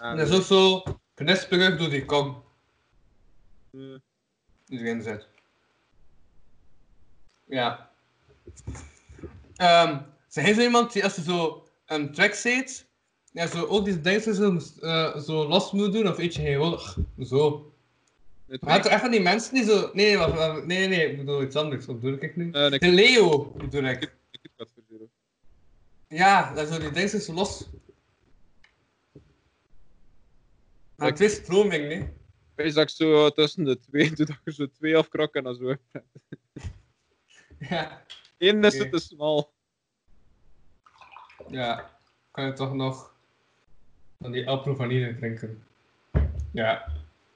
[0.01, 0.83] En dat is ook zo
[1.13, 2.43] knisperig door die kom
[3.71, 3.95] eh,
[4.65, 5.27] die erin zit.
[7.45, 7.91] Ja.
[9.55, 12.87] Ehm zijn jij zo iemand die als je zo een track zet,
[13.35, 16.79] ja, zo ook die dingen zo, eh, zo los moet doen, of eet je gewoon
[17.19, 17.73] zo.
[18.47, 19.91] het Maar je toch echt van die mensen die zo.
[19.93, 21.85] Nee, nee, wacht, wacht, nee, ik bedoel iets anders.
[21.85, 22.51] Wat bedoel ik nu?
[22.51, 24.15] Eh, ik De Leo bedoel ik.
[26.07, 27.69] Ja, dat is zo die dingen zo los.
[30.95, 32.09] Maar twee stroming, nee.
[32.55, 35.55] Wees dat ik zo tussen de twee doe, dat er zo twee afkrak en dan
[35.55, 35.75] zo.
[37.59, 38.05] Ja.
[38.37, 39.53] Eén is het te smal.
[41.47, 41.97] Ja,
[42.31, 43.14] kan je toch nog
[44.25, 45.63] van die Alpro vanille drinken.
[46.51, 46.91] Ja.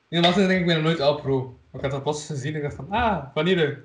[0.09, 1.59] Was denk ik ben nog nooit Alpro.
[1.69, 3.83] Maar ik had dat pas gezien en ik dacht van, ah, vanille.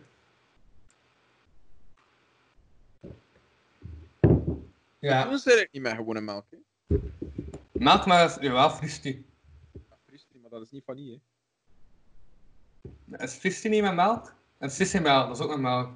[4.99, 6.45] Ja, Toen zei ik niet meer gewone melk.
[6.51, 6.97] Hè.
[7.73, 9.27] melk maar, jawel, vriest die.
[9.73, 11.21] Ja, fristie, maar dat is niet vanille.
[13.11, 13.23] hè.
[13.23, 14.35] Is vriest die niet met melk?
[14.59, 15.87] En sissymelk, dat is ook met melk.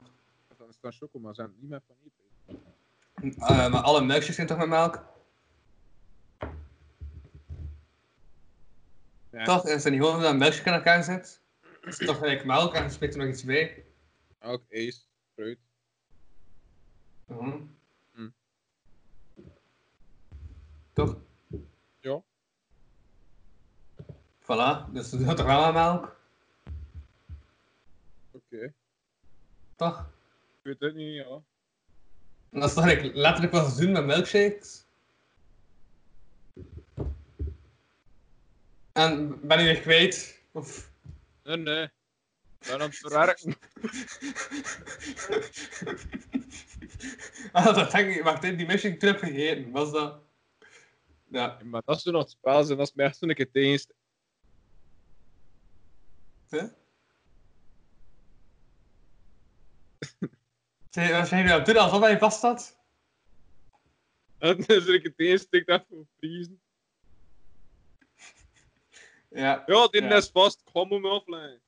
[0.57, 3.37] Dan is het dan choco, maar zijn niet met vanille.
[3.39, 5.05] Eh, maar alle melkjes zijn toch met melk?
[9.31, 9.45] Ja.
[9.45, 9.67] Toch?
[9.67, 11.41] Is het niet gewoon dat een melkje in elkaar zit?
[11.81, 13.85] Het is toch gelijk melk en spreekt er nog iets bij?
[14.41, 15.59] Melk, ijs, fruit.
[17.27, 17.61] Mhm.
[18.13, 18.29] Hm.
[20.93, 21.17] Toch?
[22.01, 22.23] Ja.
[24.43, 26.17] Voilà, dus dat doet toch wel aan melk?
[28.31, 28.65] Oké.
[28.65, 28.73] Ik
[29.77, 30.11] Toch?
[30.63, 31.43] weet het niet, ja.
[32.51, 34.87] En dat is toch like, letterlijk wat ze doen met milkshakes?
[38.99, 40.43] En ben je weer kwijt?
[40.53, 40.91] Of...
[41.43, 41.83] Nee, nee.
[41.83, 41.91] Ik
[42.59, 43.57] ben aan het verwerken.
[47.53, 48.23] ah, dat denk ik.
[48.23, 49.71] Wacht, die toen heb gegeten.
[49.71, 50.23] Was dat?
[51.29, 51.59] Ja.
[51.65, 53.95] Maar dat is toen nog het spel zijn, dat is me echt zo'n keer tegenst.
[60.91, 62.43] Zeg, Wat aan het doen alsof hij vast?
[64.39, 66.61] En dan is een keer tegenstikt echt voor vriezen.
[69.29, 69.63] Ja.
[69.67, 70.15] Ja, die Ja.
[70.17, 70.61] is vast.
[70.65, 71.59] Ik ga hem offline.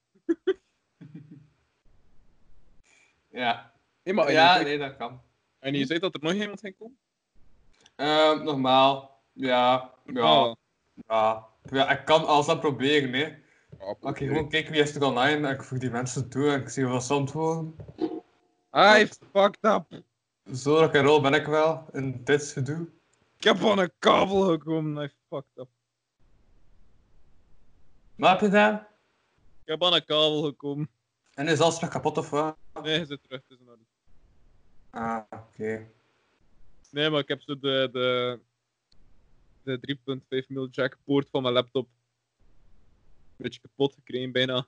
[3.31, 3.73] Ja.
[4.03, 5.21] Nee, maar Ja, nee, dat kan.
[5.59, 6.99] en je zei dat er nog iemand ging komen?
[7.97, 9.21] Ehm, normaal.
[9.33, 9.95] Ja.
[10.05, 10.57] Ja.
[11.07, 11.47] Ja.
[11.71, 13.19] Ja, ik kan alles aan proberen, hè.
[13.19, 13.35] ja,
[13.79, 14.27] Maar ik oké.
[14.27, 16.83] gewoon kijken wie is er online en ik voeg die mensen toe en ik zie
[16.83, 17.77] hoeveel ze antwoorden.
[18.71, 20.03] Hij fucked up.
[20.55, 22.89] Zo rock en roll ben ik wel in dit gedoe.
[23.37, 24.97] Ik heb van een kabel gekomen.
[24.97, 25.69] Hij fucked up.
[28.21, 28.75] Wat heb je gedaan?
[29.63, 30.91] Ik heb aan een kabel gekomen.
[31.35, 32.57] En is alles terug kapot of wat?
[32.83, 33.41] Nee, hij zit terug.
[33.49, 33.83] Het is in orde.
[34.91, 35.91] Ah, oké.
[36.91, 38.41] Nee, maar ik heb zo de, de,
[39.63, 39.97] de
[40.43, 44.67] 3.5 mil jack poort van mijn laptop een beetje kapot gekregen bijna.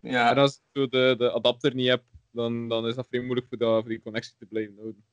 [0.00, 3.20] Ja, En als ik zo de, de adapter niet heb, dan, dan is dat vrij
[3.20, 5.04] moeilijk voor, dat, voor die connectie te blijven houden.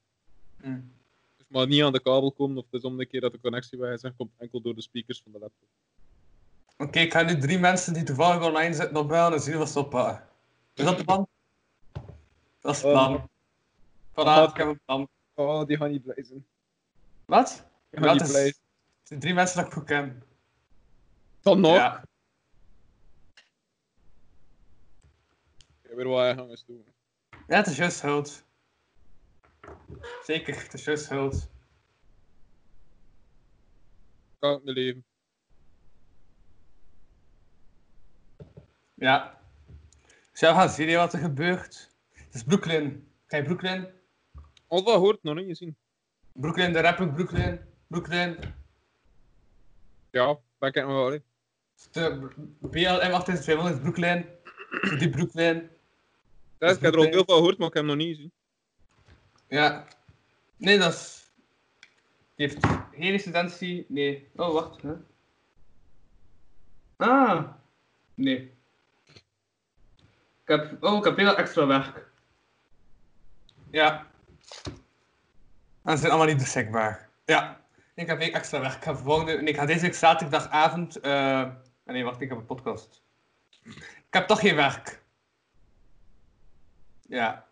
[0.61, 0.81] hm.
[1.37, 3.39] Dus maar niet aan de kabel komen, of het is om de keer dat de
[3.39, 5.67] connectie weg is, en komt enkel door de speakers van de laptop.
[6.77, 9.79] Oké, ik ga nu drie mensen die toevallig online zitten opbellen en zien wat ze
[9.79, 10.27] oppakken.
[10.73, 11.27] Is dat het plan?
[12.59, 13.29] Dat is het plan.
[14.11, 15.07] Voilà, ik heb een plan.
[15.33, 16.47] Oh, die gaan niet blij zijn.
[17.25, 17.67] Wat?
[17.89, 18.45] Die gaan niet zijn.
[18.45, 18.55] Het
[19.03, 20.23] zijn drie mensen dat ik goed ken.
[21.41, 21.75] Dan nog?
[21.75, 22.03] Ja.
[25.81, 26.85] Ik heb weer wat aanhangers doen.
[27.29, 28.43] ja, het is juist schuld.
[30.23, 31.49] Zeker, het is juist schuld.
[34.39, 35.05] Kan het mijn leven.
[38.95, 39.39] Ja.
[40.31, 41.91] Zou gaan zien wat er gebeurt.
[42.11, 43.07] Het is Brooklyn.
[43.27, 43.87] Ga je Brooklyn?
[44.67, 45.75] Al hoort nog niet gezien.
[46.33, 47.59] Brooklyn, de rapper Brooklyn.
[47.87, 48.37] Brooklyn.
[50.11, 51.11] Ja, ben ik nog wel.
[51.11, 51.17] hè.
[51.91, 52.29] De
[52.59, 54.25] BLM 8200 Brooklyn.
[54.99, 55.69] Die Brooklyn.
[56.59, 58.31] Ja, ik heb er al veel van gehoord, maar ik heb hem nog niet gezien.
[59.47, 59.87] Ja.
[60.57, 61.31] Nee, dat is...
[62.35, 63.85] Die heeft geen incidentie.
[63.87, 64.29] Nee.
[64.35, 64.81] Oh, wacht.
[64.81, 64.93] Hè?
[66.97, 67.53] Ah.
[68.13, 68.54] Nee.
[70.45, 70.83] Ik heb...
[70.83, 72.07] Oh, ik heb heel extra werk.
[73.71, 74.07] Ja.
[75.83, 77.09] En ze zijn allemaal niet beschikbaar.
[77.25, 77.61] Ja.
[77.95, 78.73] Ik heb heel extra werk.
[78.73, 79.33] Ik ga, volgende...
[79.33, 80.99] nee, ik ga deze week zaterdagavond...
[80.99, 81.49] eh
[81.85, 82.21] Nee, wacht.
[82.21, 83.03] Ik heb een podcast.
[83.63, 85.03] Ik heb toch geen werk.
[87.01, 87.47] Ja.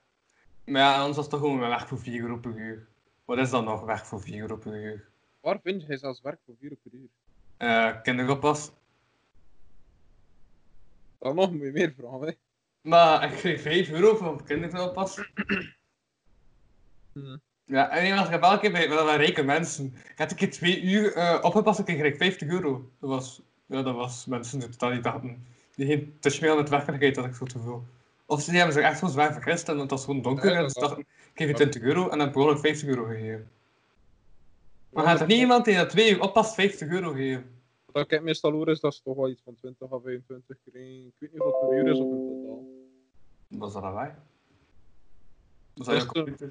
[0.65, 2.88] Maar ja, anders was het toch gewoon mijn werk voor 4 euro per uur.
[3.25, 5.10] Wat is dan nog werk voor 4 euro per uur?
[5.41, 7.10] Waar vind jij zelfs werk voor 4 uur per uur?
[7.58, 8.71] Eh kinderoppas.
[11.19, 12.34] Dan nog moet je meer vragen, hè.
[12.84, 15.30] Maar ik kreeg 5 euro voor kinderoppas.
[17.13, 17.41] Hmm.
[17.65, 19.86] Ja, en ik heb elke keer bij dat waren rijke mensen.
[19.86, 22.89] Ik had een keer twee uur eh, opgepast en kreeg ik 50 euro.
[23.00, 25.46] Dat was, ja, dat was mensen die totaal niet dachten.
[25.76, 27.84] Die geen touch meer aan het werkelijkheid had ik zo te veel.
[28.26, 30.62] Of ze hebben zich echt zo zwaar vergist en het was gewoon donker Ja, en
[30.62, 33.50] dat ze dachten, ik geef je 20 euro en dan per ongeluk 50 euro gegeven.
[34.89, 37.62] Maar gaat er niet iemand die na twee uur oppast 50 euro geven?
[37.86, 41.06] Wat ik meestal hoor is dat ze toch wel iets van 20 à 25 krijgen.
[41.06, 42.73] Ik weet niet wat per uur is of in totaal.
[43.60, 44.16] Dat is dat wij.
[45.74, 46.50] Dat is Dat is.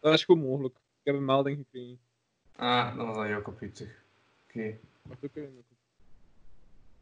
[0.00, 0.74] Dat is goed mogelijk.
[0.74, 2.00] Ik heb een melding gekregen.
[2.56, 4.02] Ah, dat was aan jouw computer.
[4.48, 4.78] Oké.
[5.02, 5.76] Wacht, ook in mijn computer.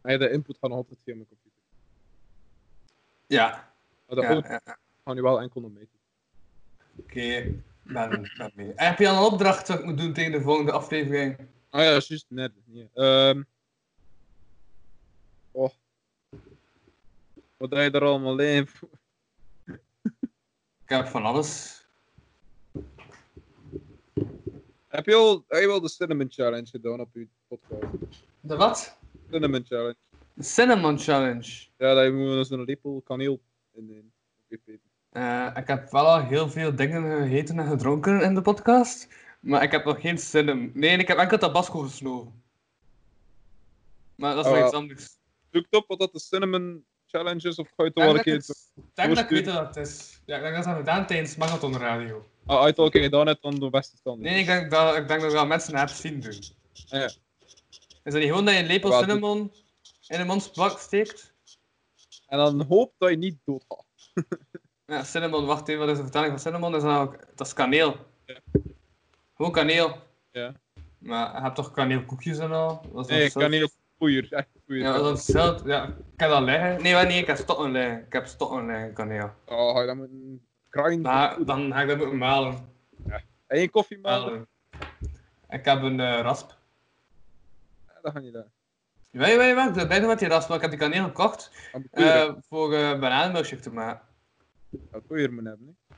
[0.03, 1.61] Nee, de input gaat nog altijd via mijn computer.
[3.27, 3.73] Ja,
[4.07, 4.79] Maar de ja, output ja, ja.
[5.05, 5.89] gaat nu wel enkel naar mij
[7.01, 7.63] oké.
[7.83, 8.73] Ben, ben mee.
[8.75, 11.37] En heb je al een opdracht wat ik moet doen tegen de volgende aflevering?
[11.71, 12.53] Ah ja, juist net.
[12.65, 12.89] Nee.
[12.95, 13.43] Ehm
[15.51, 15.71] oh.
[17.57, 18.69] Wat heb je er allemaal in?
[20.91, 21.83] Ik heb van alles.
[24.89, 28.25] Heb je al, heb je wel de Cinnamon Challenge gedaan op je podcast?
[28.41, 28.99] De wat?
[29.31, 29.97] Cinnamon Challenge.
[30.35, 31.67] De Cinnamon Challenge.
[31.77, 33.41] Ja, je moet zo'n lepel kaneel
[33.75, 34.13] in
[34.49, 34.79] peper.
[35.11, 39.09] Eh, ik heb wel al heel veel dingen gegeten en gedronken in de podcast.
[39.41, 40.71] Maar ik heb nog geen cinnamon.
[40.75, 42.43] Nee, ik heb enkel tabasco gesnoven.
[44.15, 44.67] Maar dat is Oh, wel ja.
[44.69, 45.19] iets anders.
[45.51, 47.75] Zoek op wat dat de Cinnamon Challenge is, of een
[48.95, 50.21] denk dat ik dat weet wat het is.
[50.27, 52.27] Ja, ik denk dat ze dat gedaan tijdens Marathon Radio.
[52.47, 54.21] Ah, keer gedaan hebt, dan de beste stand.
[54.21, 56.39] Nee, ik denk dat, ik denk dat wel mensen het zien doen.
[56.89, 57.11] Ah, ja.
[58.05, 59.53] Is dat niet gewoon dat je een lepel cinnamon
[60.07, 61.35] in een mondsplak steekt?
[62.27, 63.85] En dan hoop dat je niet doodgaat.
[64.87, 66.73] Ja, cinnamon, wacht even, wat is de vertaling van cinnamon?
[66.73, 67.97] Dat is, namelijk- dat is kaneel.
[68.27, 68.41] Ja.
[69.35, 69.97] Gewoon kaneel.
[70.33, 70.55] Ja.
[70.99, 72.83] Maar je hebt toch kaneelkoekjes en al?
[72.93, 73.71] Dat is Nee, toch
[74.01, 74.33] kan niet poeier.
[74.33, 74.49] Echt.
[74.67, 75.69] Ja, dat is hetzelfde.
[75.69, 76.83] Ja, ik heb dat liggen.
[76.83, 78.05] Nee, maar nee, ik heb stokken liggen.
[78.07, 79.31] Ik heb stokken liggen, kaneel.
[79.47, 81.01] Oh, ga je dan moeten kraaien?
[81.01, 82.69] Maar dan ga ik dat moeten malen.
[83.47, 84.49] En je koffie malen.
[85.49, 86.57] Ik heb een eh, rasp.
[87.87, 88.47] Ja, dat ga je daar.
[89.11, 89.77] Weet je, je wat?
[89.77, 91.51] Ik ben met die rasp, want ik heb die kaneel gekocht
[91.91, 94.07] eh, voor uh, bananenmilkshake te maken.
[94.71, 95.77] Dat poeier moet hebben.
[95.89, 95.95] hè.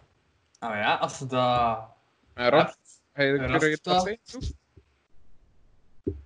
[0.61, 1.85] Nou ja, als ze dat
[2.35, 3.03] En rap, hebt.
[3.15, 4.19] ga je Een kun je het rasp pas zijn?
[4.23, 4.41] toe?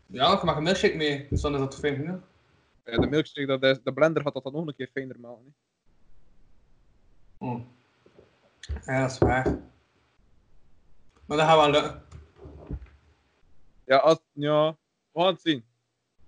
[0.07, 2.21] Ja, ik mag een milkshake mee, dus dan is dat fijn genoeg.
[2.85, 5.55] Ja, de milkshake, dat is, de blender gaat dat dan nog een keer fijner maken.
[7.39, 7.47] hè.
[7.47, 7.61] Oh.
[8.85, 9.59] Ja, dat is waar.
[11.27, 12.03] Maar dat gaat wel lukken.
[13.85, 14.77] Ja, als, ja,
[15.13, 15.65] we gaan het zien.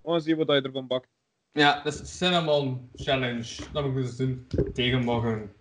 [0.01, 1.07] We gaan zien wat je ervan bakt.
[1.51, 3.71] Ja, dat is de Cinnamon Challenge.
[3.71, 5.53] Dat moet ik dus doen tegen morgen.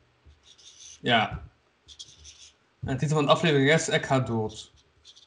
[1.01, 1.43] Ja.
[2.81, 4.73] En de titel van de aflevering is Ik ga dood.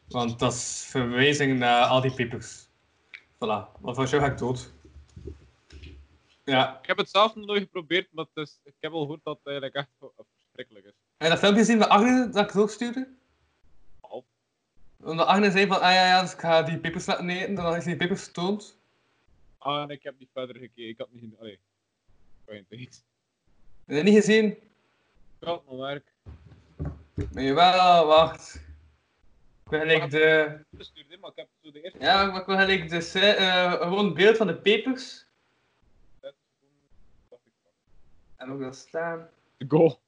[0.08, 2.61] Want dat is verwijzing naar al die pepers.
[3.44, 4.72] Voilà, want voor jou ga ik dood.
[6.44, 6.80] Ja.
[6.82, 9.46] Ik heb het zelf nog nooit geprobeerd, maar is, ik heb al gehoord dat het
[9.48, 10.92] eigenlijk echt wel- verschrikkelijk is.
[11.18, 13.08] Heb je dat filmpje gezien met Agne dat ik doorstuurde?
[14.02, 14.26] Half.
[15.04, 17.56] Omdat Agne zei van, ah ja, ja, dus ik ga die pepers laten eten.
[17.56, 18.78] Dan is die pepers getoond.
[19.58, 20.88] Ah, en ik heb niet verder gekeken.
[20.88, 21.38] Ik had niet gezien.
[21.40, 21.60] Allee.
[22.46, 23.04] Fijn, iets.
[23.86, 24.46] Heb je dat niet gezien?
[24.46, 26.14] Ik had mijn werk.
[27.34, 28.62] Maar jawel, wacht.
[31.64, 33.20] Zo de eerste Ja, maar ik wil gelijk de...
[33.20, 35.26] eh, gewoon beeld van de pepers.
[36.20, 36.88] 30 seconden.
[37.30, 39.30] dacht ik van, En ook dat staan.
[39.68, 40.00] Go.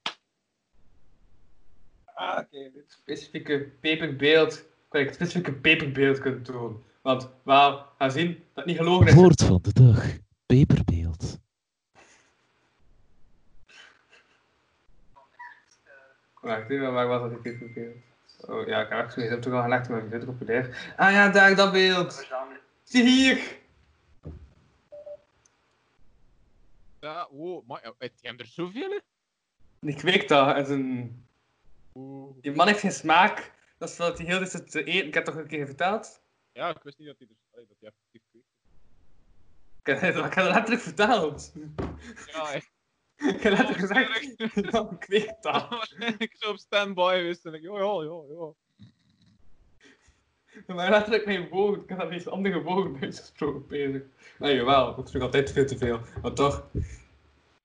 [2.06, 2.58] Ah, oké.
[2.58, 4.54] Het specifieke peperbeeld.
[4.58, 6.84] Ik wil het specifieke peperbeeld kunnen tonen.
[7.02, 9.14] Want, wel, ga zien dat het niet gelogen is.
[9.14, 10.06] Woord van de dag.
[10.46, 11.40] Peperbeeld.
[16.42, 18.13] Wacht even, waar was dat peperbeeld?
[18.48, 20.94] Oh ja, ik heb echt zoiets toch al gelegd, ik weet het populair.
[20.98, 22.28] Ah ja, daar, dat beeld.
[22.84, 23.62] Zie hier.
[27.00, 29.02] Ja, wow, maar heb je hem er zoveel in?
[29.80, 30.58] Die kweekt dat.
[30.58, 31.26] is een...
[32.42, 33.52] Die man heeft geen smaak.
[33.78, 35.08] Dat is wat hij heel de zit te eten.
[35.08, 36.22] Ik heb toch een keer verteld?
[36.52, 38.48] Ja, ik wist niet dat hij er dat hij effectief kweekt.
[39.84, 41.54] Ik heb, ik heb het letterlijk verteld.
[42.26, 42.72] Ja, echt.
[43.36, 45.94] Ik heb letterlijk gezegd, dan kweekt dat.
[46.18, 48.54] ik zo op standby wist en ik, ja, ja, ja, ja.
[50.68, 51.84] Maar letterlijk mijn woorden.
[51.84, 54.02] Ik heb dat niet andere woorden uitgesproken bezig.
[54.40, 54.96] Nee, jawel.
[54.96, 56.00] Dat is nog altijd veel te veel.
[56.22, 56.68] Maar toch.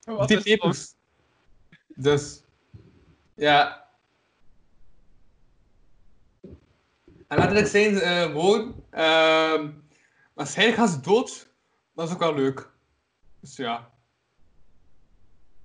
[0.05, 0.95] Wat die pepers.
[1.87, 2.43] Dus.
[3.35, 3.89] Ja.
[7.27, 8.85] En letterlijk zijn ze eh, woorden.
[8.91, 9.70] ehm
[10.35, 11.51] waarschijnlijk gaan ze dood.
[11.95, 12.70] Dat is ook wel leuk.
[13.41, 13.91] Dus ja.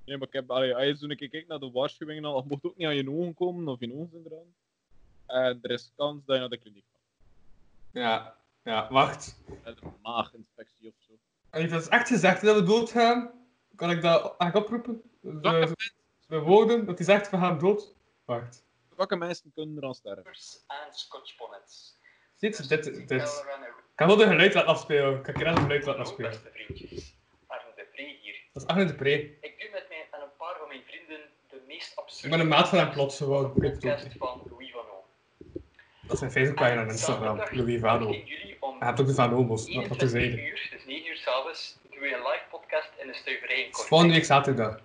[0.06, 2.42] Nee, maar ik heb, allee, als je zo een keer kijkt naar de waarschuwingen, al,
[2.42, 4.54] je mocht ook niet aan je ogen komen of je ogen zijn eraan.
[5.26, 7.02] En er is kans dat je naar de kliniek gaat.
[7.92, 8.36] Ja.
[8.64, 9.40] Ja, wacht.
[9.64, 11.12] Met een maaginfectie of zo.
[11.50, 13.32] En heeft dat echt gezegd dat we dood gaan?
[13.76, 15.02] Kan ik dat echt oproepen?
[15.22, 15.74] Dat
[16.28, 17.94] de woorden, dat hij zegt we gaan dood.
[18.26, 18.64] Wacht.
[18.96, 20.26] welke mensen kunnen er aan sterven?
[20.68, 21.96] en Scotch bonnets.
[22.36, 23.08] Ziet, dit, dit.
[23.08, 25.18] Tell Ik kan wel de geluid laten afspelen.
[25.18, 26.34] Ik kan het geluid laten Hallo, afspelen.
[26.34, 27.16] vriendjes.
[27.48, 28.36] Arne de Pre hier.
[28.54, 29.12] Dat is Arne de Pre.
[29.12, 32.13] Ik doe met, mijn, met een paar van mijn vrienden de meest absurde...
[32.24, 33.54] Ik ben een maat van hem plots gewoon.
[33.54, 35.04] podcast van Louis Van O.
[36.02, 37.42] Dat is een Facebookpagina en Instagram.
[37.52, 38.10] Louis Vano.
[38.10, 40.40] Hij hebt ook de Van Omos, wat wat te 21 zeggen.
[40.40, 44.14] uur, dus 9 uur s'avonds, doen we een live podcast in de stuiverij Het volgende
[44.14, 44.80] week zaterdag.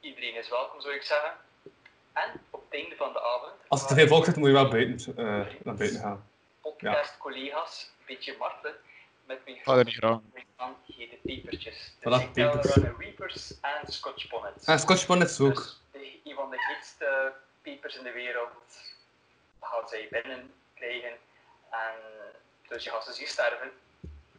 [0.00, 1.32] Iedereen is welkom, zou ik zeggen.
[2.12, 3.52] En op het einde van de avond...
[3.68, 5.24] Als er te veel volk zit, moet je wel buiten, eh,
[5.62, 6.26] naar buiten gaan.
[6.60, 8.74] podcast-collega's een beetje martelen
[9.26, 10.20] met mijn graag.
[10.56, 11.92] van Gede Pepertjes.
[11.98, 12.74] Voilà, Dus ik pepers.
[12.74, 14.64] Runner Reapers en Scotch Bonnets.
[14.66, 15.54] En Scotch Bonnets ook.
[15.54, 17.32] Dus de, een van de heetste
[17.62, 18.94] pepers in de wereld
[19.60, 21.16] gaan zij binnen krijgen.
[21.70, 21.94] En
[22.68, 23.70] dus je gaat ze zien sterven.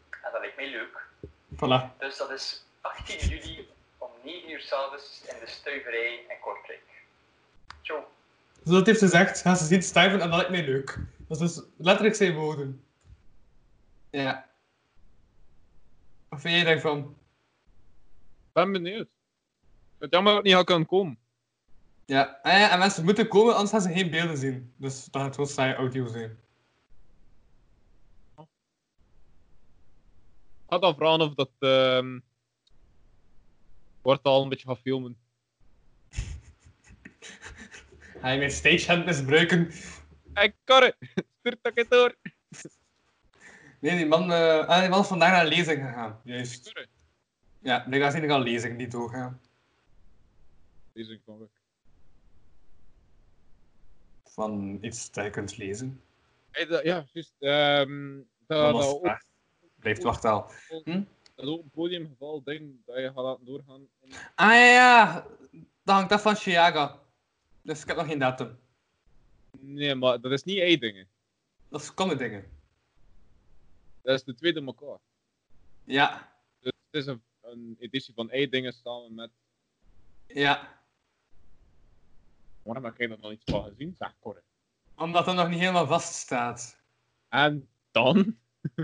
[0.10, 1.08] En dat lijkt mij leuk.
[1.56, 1.98] Voilà.
[1.98, 7.04] Dus dat is 18 juli om 9 uur s'avonds in de stuiverij in Kortrijk.
[7.82, 8.08] Ciao.
[8.66, 10.98] Zo dat heeft ze gezegd, gaan ze zien sterven en dat lijkt mij leuk.
[11.28, 12.84] Dat is dus letterlijk zijn woorden.
[14.10, 14.50] Ja.
[16.30, 17.18] Wat vind jij daarvan?
[18.54, 19.08] ben benieuwd.
[19.98, 21.20] Het jammer dat ik niet had kunnen komen.
[22.06, 22.40] Ja.
[22.42, 24.74] Ah ja, en mensen moeten komen, anders gaan ze geen beelden zien.
[24.78, 26.40] Dus dat gaat wel saai audio zijn.
[30.66, 31.50] Ik had dan vragen of dat...
[31.60, 32.20] ehm
[34.06, 35.18] wordt al een beetje gaan filmen.
[38.22, 39.72] Ga je mijn stagehand misbruiken?
[40.34, 40.96] Hey, Karre!
[41.40, 42.16] Stuur dat het door!
[43.80, 46.22] Nee, die man, eh, ah, die man is vandaag naar een lezing gegaan.
[46.24, 46.88] Juist.
[47.60, 49.42] Ja, blijkbaar zijn er al lezingen die doorgaan.
[50.94, 51.40] Deze ik nog.
[54.36, 56.02] Van iets dat je kunt lezen.
[56.52, 57.34] Ja, juist.
[57.40, 59.22] ehm dat, Dat vraag.
[59.76, 60.52] Blijft wachten al.
[61.36, 63.88] dat open podiumgeval ding dat je gaat laten doorgaan.
[64.00, 64.12] In...
[64.36, 65.28] Ah ja, ja.
[65.84, 67.00] Dat hangt af van Chiaga.
[67.62, 68.60] Dus ik heb nog geen datum.
[69.60, 71.08] Nee, maar dat is niet één dingen.
[71.70, 72.46] Dat is comedy dingen.
[74.02, 74.98] Dat is de tweede elkaar.
[75.84, 76.34] Ja.
[76.60, 79.32] Dus het is een, een editie van één dingen samen met.
[80.28, 80.84] Ja.
[82.66, 83.96] Waarom heb ik er nog iets van gezien?
[83.98, 84.42] Zeg, Corre.
[84.96, 86.78] Omdat dat nog niet helemaal vast staat.
[87.30, 88.36] En dan?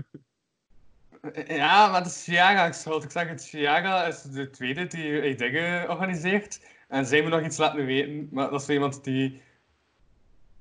[1.46, 3.04] Ja, maar het is Chiaga schuld.
[3.04, 6.66] Ik zeg het, Chiaga is de tweede die eh, dingen organiseert.
[6.88, 8.28] En zij moet nog iets laten weten.
[8.32, 9.42] Maar dat is iemand die...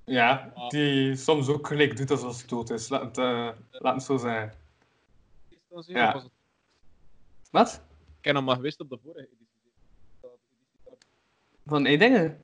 [0.05, 2.89] Ja, die soms ook gelijk doet alsof het dood is.
[2.89, 4.53] Laat het, eh, laat het zo zijn.
[5.85, 6.13] Ja.
[6.13, 6.29] Het-
[7.51, 7.81] Wat?
[8.19, 9.47] Ik heb nog maar gewist op de vorige editie.
[11.65, 12.39] Van één dingen?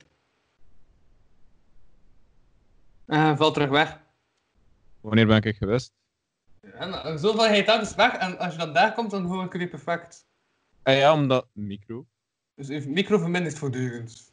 [3.08, 4.00] Eh, valt terug weg.
[5.00, 5.92] Wanneer ben ik geweest?
[6.60, 8.12] En uh, zoveel heet dat is weg.
[8.12, 10.26] En als je dan daar komt, dan hoor ik jullie perfect.
[10.82, 11.46] Ah ja, omdat.
[11.52, 12.06] Micro.
[12.54, 14.32] Dus uw micro vermindert voortdurend.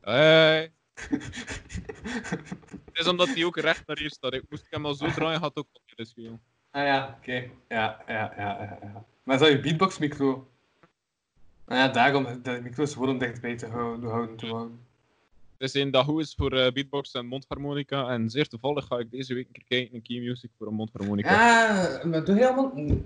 [0.00, 0.72] Hey.
[2.84, 4.34] Het is omdat hij ook recht naar hier staat.
[4.34, 6.40] Ik moest hem al zo draaien, had ook wat is veel.
[6.70, 7.50] Ah ja, oké.
[7.68, 9.04] Ja, ja, ja, ja, ja.
[9.22, 10.50] Maar dat je beatbox micro?
[11.68, 14.86] Ah ja, daarom, de micro is gewoon om dichtbij te houden, houden te houden.
[15.58, 18.08] Het is een dat is voor eh, beatbox en mondharmonica.
[18.08, 20.74] En zeer toevallig ga ik deze week een keer kijken in Key Music voor een
[20.74, 21.30] mondharmonica.
[21.30, 23.00] Ja, maar doe je.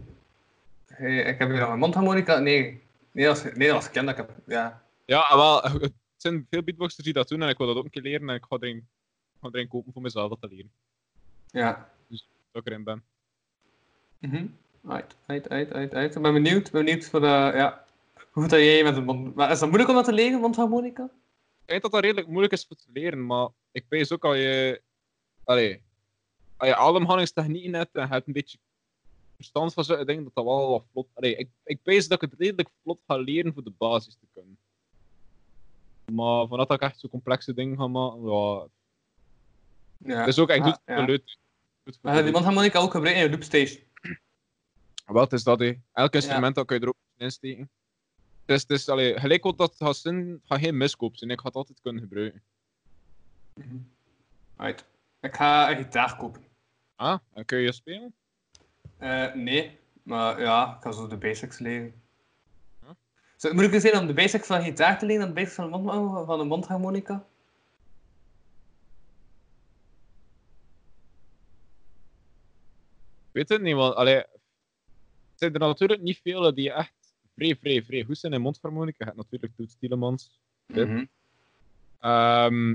[0.87, 2.39] Hey, ik heb hier een mondharmonica.
[2.39, 2.83] Nee,
[3.13, 4.37] nee, dat dat ken dat ik heb.
[4.47, 4.83] Ja.
[5.05, 7.77] Ja, ah, wel, eh, het zijn veel beatboxers die dat doen en ik wil dat
[7.77, 10.41] ook een keer leren en ik ga erin, ik ga erin kopen voor mezelf dat
[10.41, 10.71] te leren.
[11.51, 11.89] Ja.
[12.53, 13.03] Dat ik erin ben.
[14.19, 14.47] Mhm.
[14.89, 16.17] Uit, uit, uit, uit, uit.
[16.17, 17.85] Ik ben benieuwd, ben benieuwd voor de, ja.
[18.33, 19.35] Hoe dat jij met een mond...
[19.35, 21.05] Maar is dat moeilijk om dat te leren, mondharmonica?
[21.65, 24.35] Ik weet dat dat redelijk moeilijk is voor te leren, maar ik weet ook al
[24.35, 24.83] je...
[25.45, 25.83] Allee,
[26.57, 28.59] als je ademhalingstechnieken hebt en je hebt een beetje
[29.37, 31.09] verstand van zo'n dingen, dat dat wel wat vlot...
[31.15, 34.27] Allee, ik, ik weet dat ik het redelijk vlot ga leren voor de basis te
[34.33, 34.59] kunnen.
[36.13, 38.67] Maar vanuit dat ik echt zo'n complexe dingen ga maken, ja...
[40.05, 40.19] Ja.
[40.19, 40.81] Het is ook ja.
[40.85, 41.39] de leut.
[41.85, 43.83] Goed voor Maar die mondharmonica ook gebruiken in je loopstation.
[45.05, 45.73] Het is dat, hè.
[45.93, 47.71] Elk instrument dat kun je er ook in steken.
[48.47, 51.31] Het is, het is allee, gelijk wat dat gaat zijn, gaat geen miskoop zijn.
[51.31, 52.43] Ik ga het altijd kunnen gebruiken.
[53.55, 53.77] Mhm.
[54.57, 54.85] Uit.
[55.21, 56.45] Ik ga een gitaar kopen.
[56.97, 58.15] Ah, en kun je spelen?
[58.99, 62.03] Eh, nee, maar ja, ik ga zo de basics leren.
[62.81, 62.91] Huh?
[63.37, 65.71] Zou het moeilijker zijn om de basics van gitaar te leren dan de basics van
[65.71, 67.27] de, mond, van de mondharmonica?
[73.29, 74.29] Ik weet het niet, want allee, er
[75.35, 77.02] zijn er natuurlijk niet veel die echt
[77.37, 78.97] vrij, vrij, vrij goed zijn in mondharmonica.
[78.99, 80.41] Je hebt natuurlijk Toets Tielemans.
[80.67, 81.05] Mhm.
[81.99, 82.69] Ehm,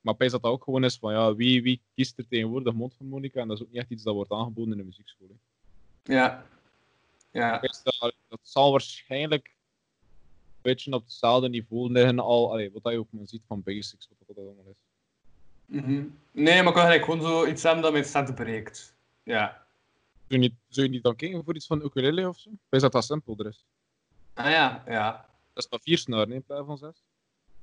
[0.00, 3.40] maar denk dat dat ook gewoon is van ja, wie, wie kiest er tegenwoordig mondharmonica?
[3.40, 5.28] En dat is ook niet echt iets dat wordt aangeboden in de muziekschool.
[5.28, 6.14] hè.
[6.14, 6.46] Ja.
[7.30, 7.60] Ja.
[8.28, 9.54] Dat, zal waarschijnlijk
[10.64, 14.36] beetje op hetzelfde niveau liggen al, allee, wat je ook maar ziet van basics, wat
[14.36, 14.82] dat allemaal is.
[15.66, 16.04] Mhm.
[16.30, 18.94] Nee, maar ik wil eigenlijk gewoon zo iets hebben dat mijn set bereikt.
[19.22, 19.66] Ja.
[20.12, 22.50] Zou je, niet, zou je niet dan kijken voor iets van ukulele of zo?
[22.68, 23.64] Wees dat dat simpelder is.
[24.34, 25.26] Ah ja, ja.
[25.52, 27.04] Dat is maar vier snaren in plaats van zes.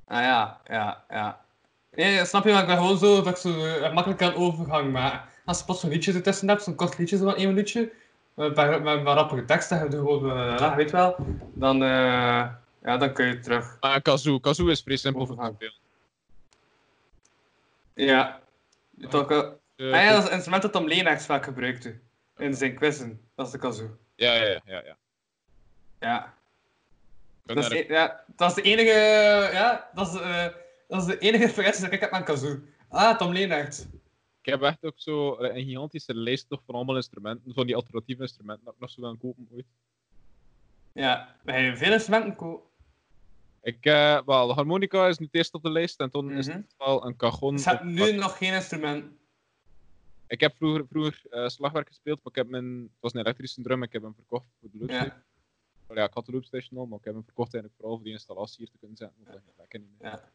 [0.05, 1.45] Ah ja, ja, ja.
[1.91, 4.91] Nee, snap je, maar ik ben gewoon zo dat ik zo eh, makkelijk kan overgang
[4.91, 5.29] maken.
[5.45, 7.91] Als je pas zo'n liedje ertussen hebt, zo'n kort liedje zo van één minuutje,
[8.33, 11.15] met met een paar rappige teksten, en gewoon, uh, weet wel,
[11.53, 12.49] dan, eh,
[12.83, 13.77] ja, dan kun je terug.
[13.79, 15.71] Maar kazoo, kazoo is vrij simpel Overgang.
[17.93, 18.39] Ja.
[19.09, 21.99] Toch, eh, Eh, ah ja, dat is het instrument dat Tom Leenaerts vaak gebruikte.
[22.37, 23.21] In zijn quizzen.
[23.35, 23.97] Dat is de kazoo.
[24.15, 24.97] ja, ja, ja, ja.
[25.99, 26.33] ja.
[27.45, 28.89] Ik Dat is, e- ja, dat is de enige,
[29.53, 30.47] ja, dat is, eh,
[30.87, 32.59] dat is de enige referentie dat ik heb aan kazoo.
[32.89, 33.85] Ah, Tom Leenaerts.
[34.41, 38.21] Ik heb echt ook zo een gigantische lijst nog van allemaal instrumenten, van die alternatieve
[38.21, 39.65] instrumenten dat ik nog zo gaan kopen ooit.
[40.93, 42.69] Ja, we hebben veel instrumenten kopen.
[43.61, 46.47] Ik, eh, wel, de harmonica is nu het eerst op de lijst en toen is
[46.47, 46.57] Mhm.
[46.57, 47.59] het wel een cajon.
[47.61, 49.05] Hebt op- nu nog geen instrument.
[50.27, 53.61] Ik heb vroeger, vroeger eh, slagwerk gespeeld, maar ik heb mijn, het was een elektrische
[53.61, 54.93] drum, ik heb hem verkocht voor de.
[54.93, 55.23] Ja.
[55.93, 58.05] Wel Ja, ik had de loopstation al, maar ik heb hem verkocht eigenlijk vooral voor
[58.05, 59.17] die installatie hier te kunnen zetten.
[59.23, 60.09] want dat lekker niet meer.
[60.11, 60.31] Ja.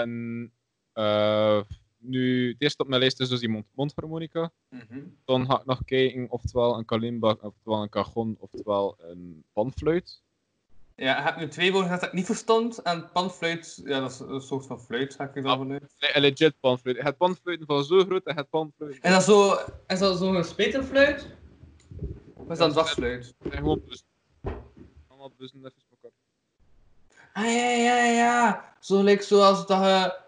[0.00, 0.52] En
[0.92, 1.60] eh,
[1.98, 4.52] nu, het eerste op mijn lijst is dus die mond mondharmonica.
[4.68, 5.00] Mhm.
[5.24, 10.22] Dan ga ik nog kijken oftewel een kalimba, oftewel een cajon, oftewel een panfluit.
[10.96, 12.82] Ja, je hebt nu twee woorden dat ik niet verstond.
[12.82, 15.58] En panfluit, ja, dat is een soort van fluit, ga ik Ah.
[15.58, 15.94] vanuit.
[15.98, 17.02] Nee, een legit panfluit.
[17.02, 19.54] Het panfluiten van zo groot en het panfluiten Is dat zo,
[19.86, 21.28] is dat zo'n speterfluit?
[22.48, 23.34] Is dat een dwarsfluit?
[23.48, 24.06] gewoon bussen.
[25.08, 26.18] Allemaal bussen even op elkaar.
[27.32, 28.74] Ah ja, ja, ja.
[28.80, 30.24] Zo gelijk zoals dat je.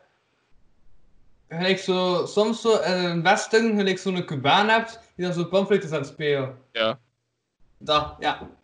[1.48, 5.84] Gelijk zo, soms zo in een westen, gelijk zo'n Cubaan hebt, die dan zo'n panfluit
[5.84, 6.58] is aan het spelen.
[6.72, 7.00] Ja.
[7.78, 8.56] Dat, ja.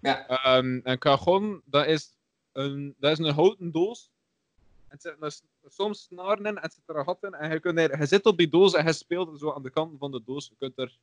[0.00, 2.16] Ehm, een cajon, dat is
[2.52, 4.10] een, dat is een houten doos.
[4.88, 7.34] En er zitten er soms snaren in en er zit er een gat in.
[7.34, 9.70] En je, kunt er, je zit op die doos en je speelt zo aan de
[9.70, 10.48] kant van de doos.
[10.48, 10.98] Je kunt er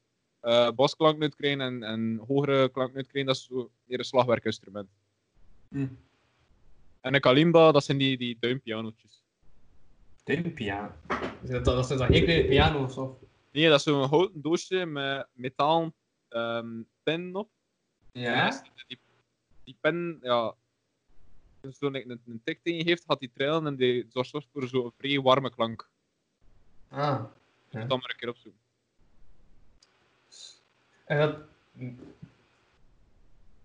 [1.35, 3.25] krijgen en, en hogere klank uit krijgen.
[3.25, 4.89] Dat is zo meer een slagwerkinstrument.
[5.69, 5.87] Hm.
[7.01, 9.23] En een kalimba, dat zijn die, die duimpianotjes.
[10.23, 10.91] Deze piano.
[11.43, 13.11] Is dat, dat zijn dan geen kleine piano's of?
[13.51, 15.93] Nee, dat is zo'n houten doosje met metaal
[16.29, 17.49] ehm pen op.
[18.11, 18.63] Ja?
[18.87, 18.99] die,
[19.63, 20.55] die, pen, ja,
[21.61, 24.91] dus zo'n een, een tik tegen heeft, gaat die trillen en die zorgt voor zo'n
[24.97, 25.89] vrij warme klank.
[26.89, 27.23] Ah.
[27.69, 27.87] Dus Ja.
[27.87, 28.61] dan maar een keer opzoeken.
[31.07, 31.37] En dat...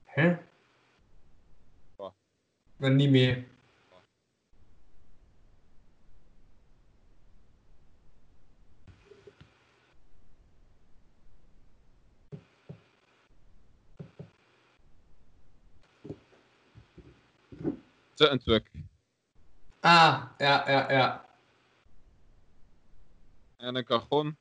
[0.05, 0.37] Hè?
[1.97, 2.15] Wat?
[2.77, 3.47] Ben niet mee.
[18.15, 18.71] Zit een twuk.
[19.81, 21.25] Ah, ja, ja, ja.
[23.57, 24.37] En een cajon.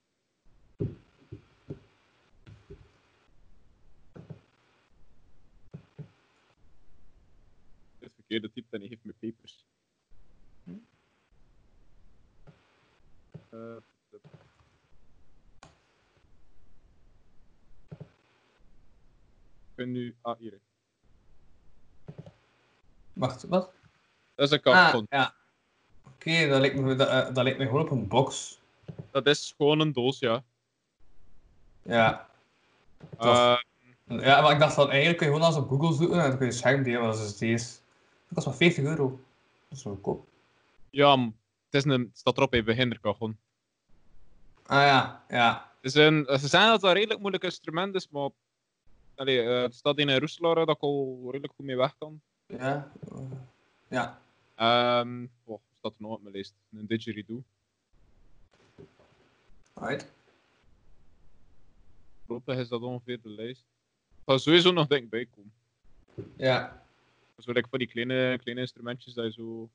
[7.99, 9.65] Het verkeerde type en hij heeft me papers.
[19.69, 20.15] Ik ben nu.
[20.21, 20.59] Ah, hier.
[23.13, 23.71] Wacht, wat?
[24.35, 25.05] Dat is een Ah, cajon.
[25.09, 25.33] ja.
[26.05, 28.59] Oké, dat, lijkt me, dat, eh, dat lijkt me gewoon op een box.
[29.11, 30.43] Dat is gewoon een doos, ja.
[31.81, 32.29] Ja.
[33.17, 33.35] Tof.
[33.35, 33.57] Eh,
[34.05, 36.37] Ja, maar ik dacht van eigenlijk kun je gewoon als op Google zoeken en dan
[36.37, 37.79] kun je schermdelen, wat is deze?
[38.31, 39.19] Dat kost maar 40 euro.
[39.67, 40.27] Dat is wel goedkoop.
[40.89, 41.35] ja, m-
[41.69, 43.37] het, is een, het staat erop bij beginnercajon.
[44.65, 45.71] Ah ja, ja.
[45.81, 48.29] Is een, ze zeggen dat het een redelijk moeilijk instrument is, maar
[49.15, 52.21] allee, eh, het staat in een Roeselaar dat ik al redelijk goed mee weg kan.
[52.45, 52.91] Ja.
[53.11, 53.19] eh,
[53.87, 54.21] Ja.
[54.55, 56.53] Ehm oh, staat er nog op mijn lijst?
[56.73, 57.43] Een didgeridoo.
[59.73, 60.11] Right.
[62.25, 63.63] Voorlopig is dat ongeveer de lijst.
[64.25, 65.51] Er gaat sowieso nog denk ik bij komen.
[66.35, 66.80] Ja.
[67.41, 69.69] Zo like voor die kleine, kleine instrumentjes dat je zo...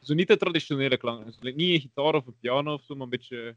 [0.00, 1.24] Zo niet de traditionele klank.
[1.24, 3.56] Dus, like, niet een gitaar of een piano of zo, maar een beetje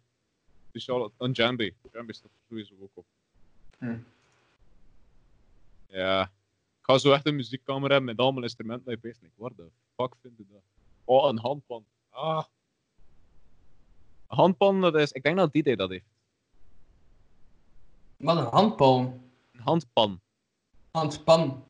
[0.68, 1.12] speciaal.
[1.18, 1.74] Een djembe.
[1.92, 3.06] Djembe staat sowieso ook op.
[3.78, 3.98] Hm.
[5.88, 6.24] Ja.
[6.80, 8.92] Ik ga zo echt een muziekkamer hebben met allemaal instrumenten.
[8.92, 10.62] Je opeens denkt, waar de fuck vind je dat?
[11.04, 11.86] Oh, een handpan.
[12.10, 12.44] Ah.
[14.28, 15.12] Een handpan, dat is...
[15.12, 16.06] Ik denk dat die dat heeft.
[18.18, 19.22] Wat een handpalm.
[19.52, 20.20] Een handpan.
[20.92, 21.64] Handpan.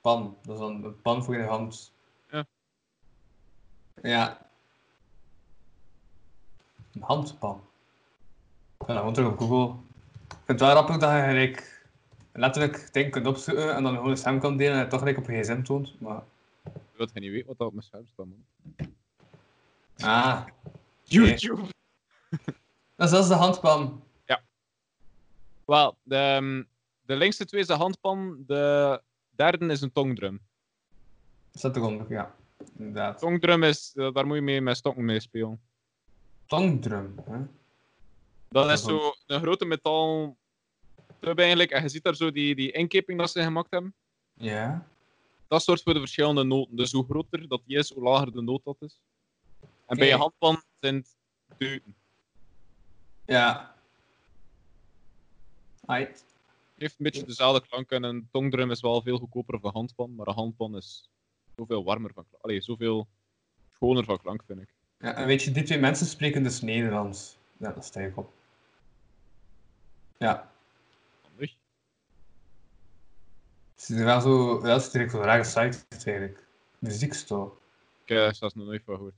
[0.00, 0.36] Handpan.
[0.42, 1.92] Dat is dan een pan voor je hand.
[2.30, 2.46] Ja.
[4.02, 4.50] Ja.
[6.92, 7.64] Een handpan.
[8.78, 9.74] Ik ga dat gewoon terug op Google.
[10.28, 11.88] Ik vind het wel grappig dat je gelijk
[12.32, 15.18] letterlijk dingen kunt opzoeken en dan gewoon een stem kan delen en het toch gelijk
[15.18, 16.00] op je gsm toont.
[16.00, 16.22] Maar...
[16.96, 18.44] Dat je niet weet wat dat op mijn scherm staat, man.
[19.98, 20.46] Ah,
[21.02, 21.62] YouTube!
[22.96, 24.02] dat is de handpan.
[25.64, 26.62] Wel, de, ehm,
[27.02, 29.02] de linkste twee is de handpan, de
[29.40, 30.40] derde is een tongdrum.
[31.50, 32.34] Dat staat eronder, ja.
[32.78, 33.18] Inderdaad.
[33.18, 35.60] Tongdrum is, eh, daar moet je mee met stokken mee spelen.
[36.46, 37.14] Tongdrum.
[37.24, 37.38] Hè?
[38.48, 40.36] Dat is zo een grote metaal
[41.20, 43.94] tub eigenlijk, en je ziet daar zo die, die inkeping dat ze gemaakt hebben.
[44.34, 44.86] Ja.
[45.48, 46.76] Dat soort voor de verschillende noten.
[46.76, 49.00] Dus hoe groter dat die is, hoe lager de noot dat is.
[49.86, 51.16] En bij je handpan zijn het
[51.58, 51.94] deuten.
[53.26, 53.74] Ja.
[55.86, 56.29] Aight.
[56.80, 60.14] Het heeft een beetje dezelfde klank en een tongdrum is wel veel goedkoper van handpan,
[60.14, 61.10] maar een handpan is
[61.56, 62.44] zoveel warmer van klank.
[62.44, 63.08] Allee, zoveel
[63.74, 64.68] schoner van klank, vind ik.
[64.98, 67.36] Ja, en weet je, die twee mensen spreken dus Nederlands.
[67.56, 68.32] Ja, dat sta ik op.
[70.18, 70.52] Ja.
[71.22, 71.54] Handig.
[73.74, 76.46] Het is wel zo, het is direct zo'n rare site eigenlijk.
[76.78, 77.50] Muziekstore.
[78.02, 79.14] Ik heb er zelfs nog nooit van gehoord.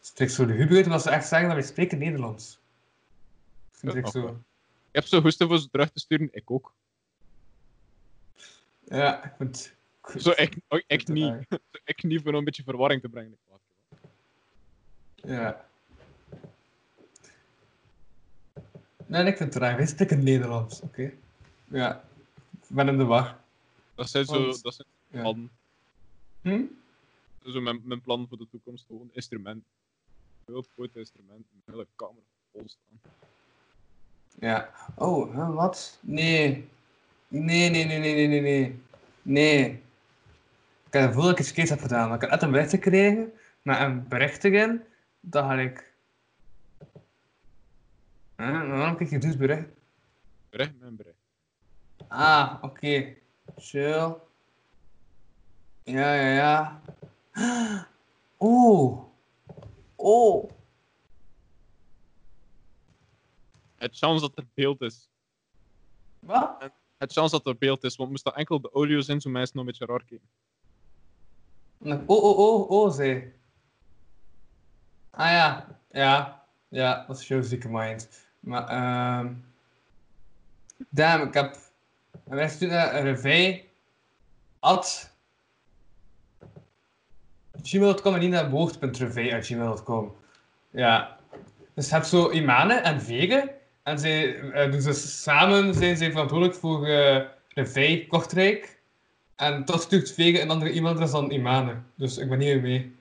[0.00, 2.58] Het is zo de hubert omdat ze echt zeggen dat wij spreken Nederlands.
[3.70, 4.42] Ik vind het direct zo.
[4.90, 6.72] Ik heb zo goesting voor ze terug te sturen, ik ook.
[8.84, 10.22] Ja, ik vind het...
[10.22, 11.34] Zo, ik, oh, ik het niet.
[11.50, 13.36] Zo, ik niet voor een beetje verwarring te brengen.
[13.48, 13.62] Wacht.
[15.14, 15.68] Ja.
[19.06, 19.76] Nee, ik vind het raar.
[19.76, 21.12] Wij spreken Nederlands, oké.
[21.68, 22.04] Ja.
[22.52, 23.40] Ik ben in de war.
[23.94, 25.20] Dat zijn zo, Want- dat zijn Ja.
[25.20, 25.50] plannen.
[26.42, 26.62] Hm?
[27.44, 29.64] Zo mijn, mijn plan voor de toekomst, gewoon instrument.
[30.44, 32.22] Heel groot instrument, een hele kamer
[32.52, 33.00] vol staan.
[34.40, 34.70] Ja.
[34.94, 35.98] Oh, wat?
[36.00, 36.68] Nee.
[37.28, 38.82] Nee, nee, nee, nee, nee, nee, nee.
[39.22, 39.82] Nee.
[40.86, 42.14] Ik heb dat ik iets verkeerd heb gedaan.
[42.14, 43.32] Ik net een bericht gekregen
[43.62, 44.82] met een bericht erin.
[45.20, 45.92] Dat had ik...
[48.36, 48.50] Huh?
[48.52, 49.68] Maar waarom kijk je dus bericht?
[50.50, 51.16] Bericht mijn bericht.
[52.08, 53.14] Ah, oké.
[53.56, 54.16] Chill.
[55.84, 56.80] Ja, ja, ja.
[58.36, 59.04] Oh.
[59.96, 60.50] Oh.
[63.80, 65.08] Het chance dat er beeld is.
[66.18, 66.70] Wat?
[66.98, 69.56] Het chance dat er beeld is, want moest dat enkel de audio zijn, zo mensen
[69.56, 70.28] nog een beetje raar kijken.
[72.06, 73.32] Oh, oh, oh, oh, zei.
[75.10, 78.08] Ah ja, ja, ja, dat is jouw zieke mind.
[78.40, 79.34] Maar, ehm.
[80.88, 81.56] damn, ik heb.
[82.24, 83.70] Wij sturen naar een revij.
[84.58, 85.14] At.
[87.62, 90.16] gmail.com en niet naar woord.revij.gmail.com.
[90.70, 91.18] Ja.
[91.74, 93.59] Dus je hebt zo Imane en Vege.
[93.82, 97.20] En zij, eh, ze samen zijn ze verantwoordelijk voor eh
[97.54, 98.78] revij Kortrijk.
[99.36, 101.76] En dat stuurt Vega een andere e-mailadres dan Imane.
[101.94, 102.94] Dus ik ben niet mee.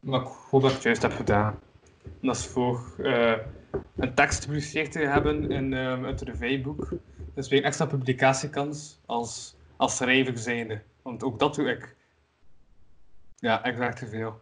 [0.00, 1.58] Maar ik hoop dat ik het juist heb gedaan.
[2.02, 3.36] En dat is voor eh,
[3.96, 6.88] een tekst gepubliceerd te hebben in ehm, het revijboek.
[7.34, 10.82] Dus weer een extra publicatiekans als, als schrijver zijnde.
[11.02, 11.94] Want ook dat doe ik.
[13.38, 14.40] Ja, ik werk te veel.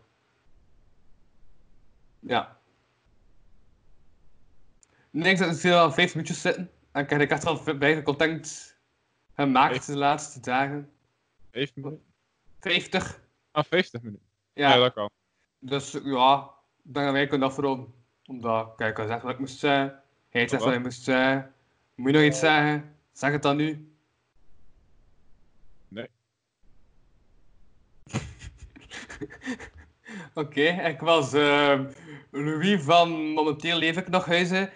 [2.20, 2.56] Ja.
[5.14, 6.70] Ik denk dat het al vijf minuutjes zitten.
[6.92, 8.76] En ik heb ik echt al bij content
[9.34, 10.90] gemaakt de laatste dagen.
[11.52, 12.02] Vijf minuten?
[12.60, 13.20] 50.
[13.50, 14.26] Ah, 50 minuten.
[14.52, 15.10] Ja, Ja, dat kan.
[15.58, 16.50] dus ja,
[16.84, 17.94] ik denk dat wij kunnen afronden.
[18.26, 20.02] Omdat, kijk, ik had gezegd wat ik moest zeggen.
[20.28, 21.54] Hij had gezegd wat hij moest zeggen.
[21.94, 22.96] Moet je nog iets zeggen?
[23.12, 23.92] Zeg het dan nu.
[25.88, 26.08] Nee.
[30.34, 31.84] Oké, ik was ehm,
[32.30, 34.70] Louis van Momenteel Leef ik nog huizen.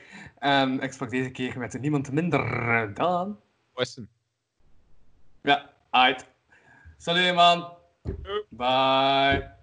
[0.80, 3.40] Ik sprak deze keer met niemand minder dan...
[3.74, 4.08] Wessen.
[5.42, 6.26] Ja, uit.
[6.96, 7.72] Salut man.
[8.48, 9.57] Bye.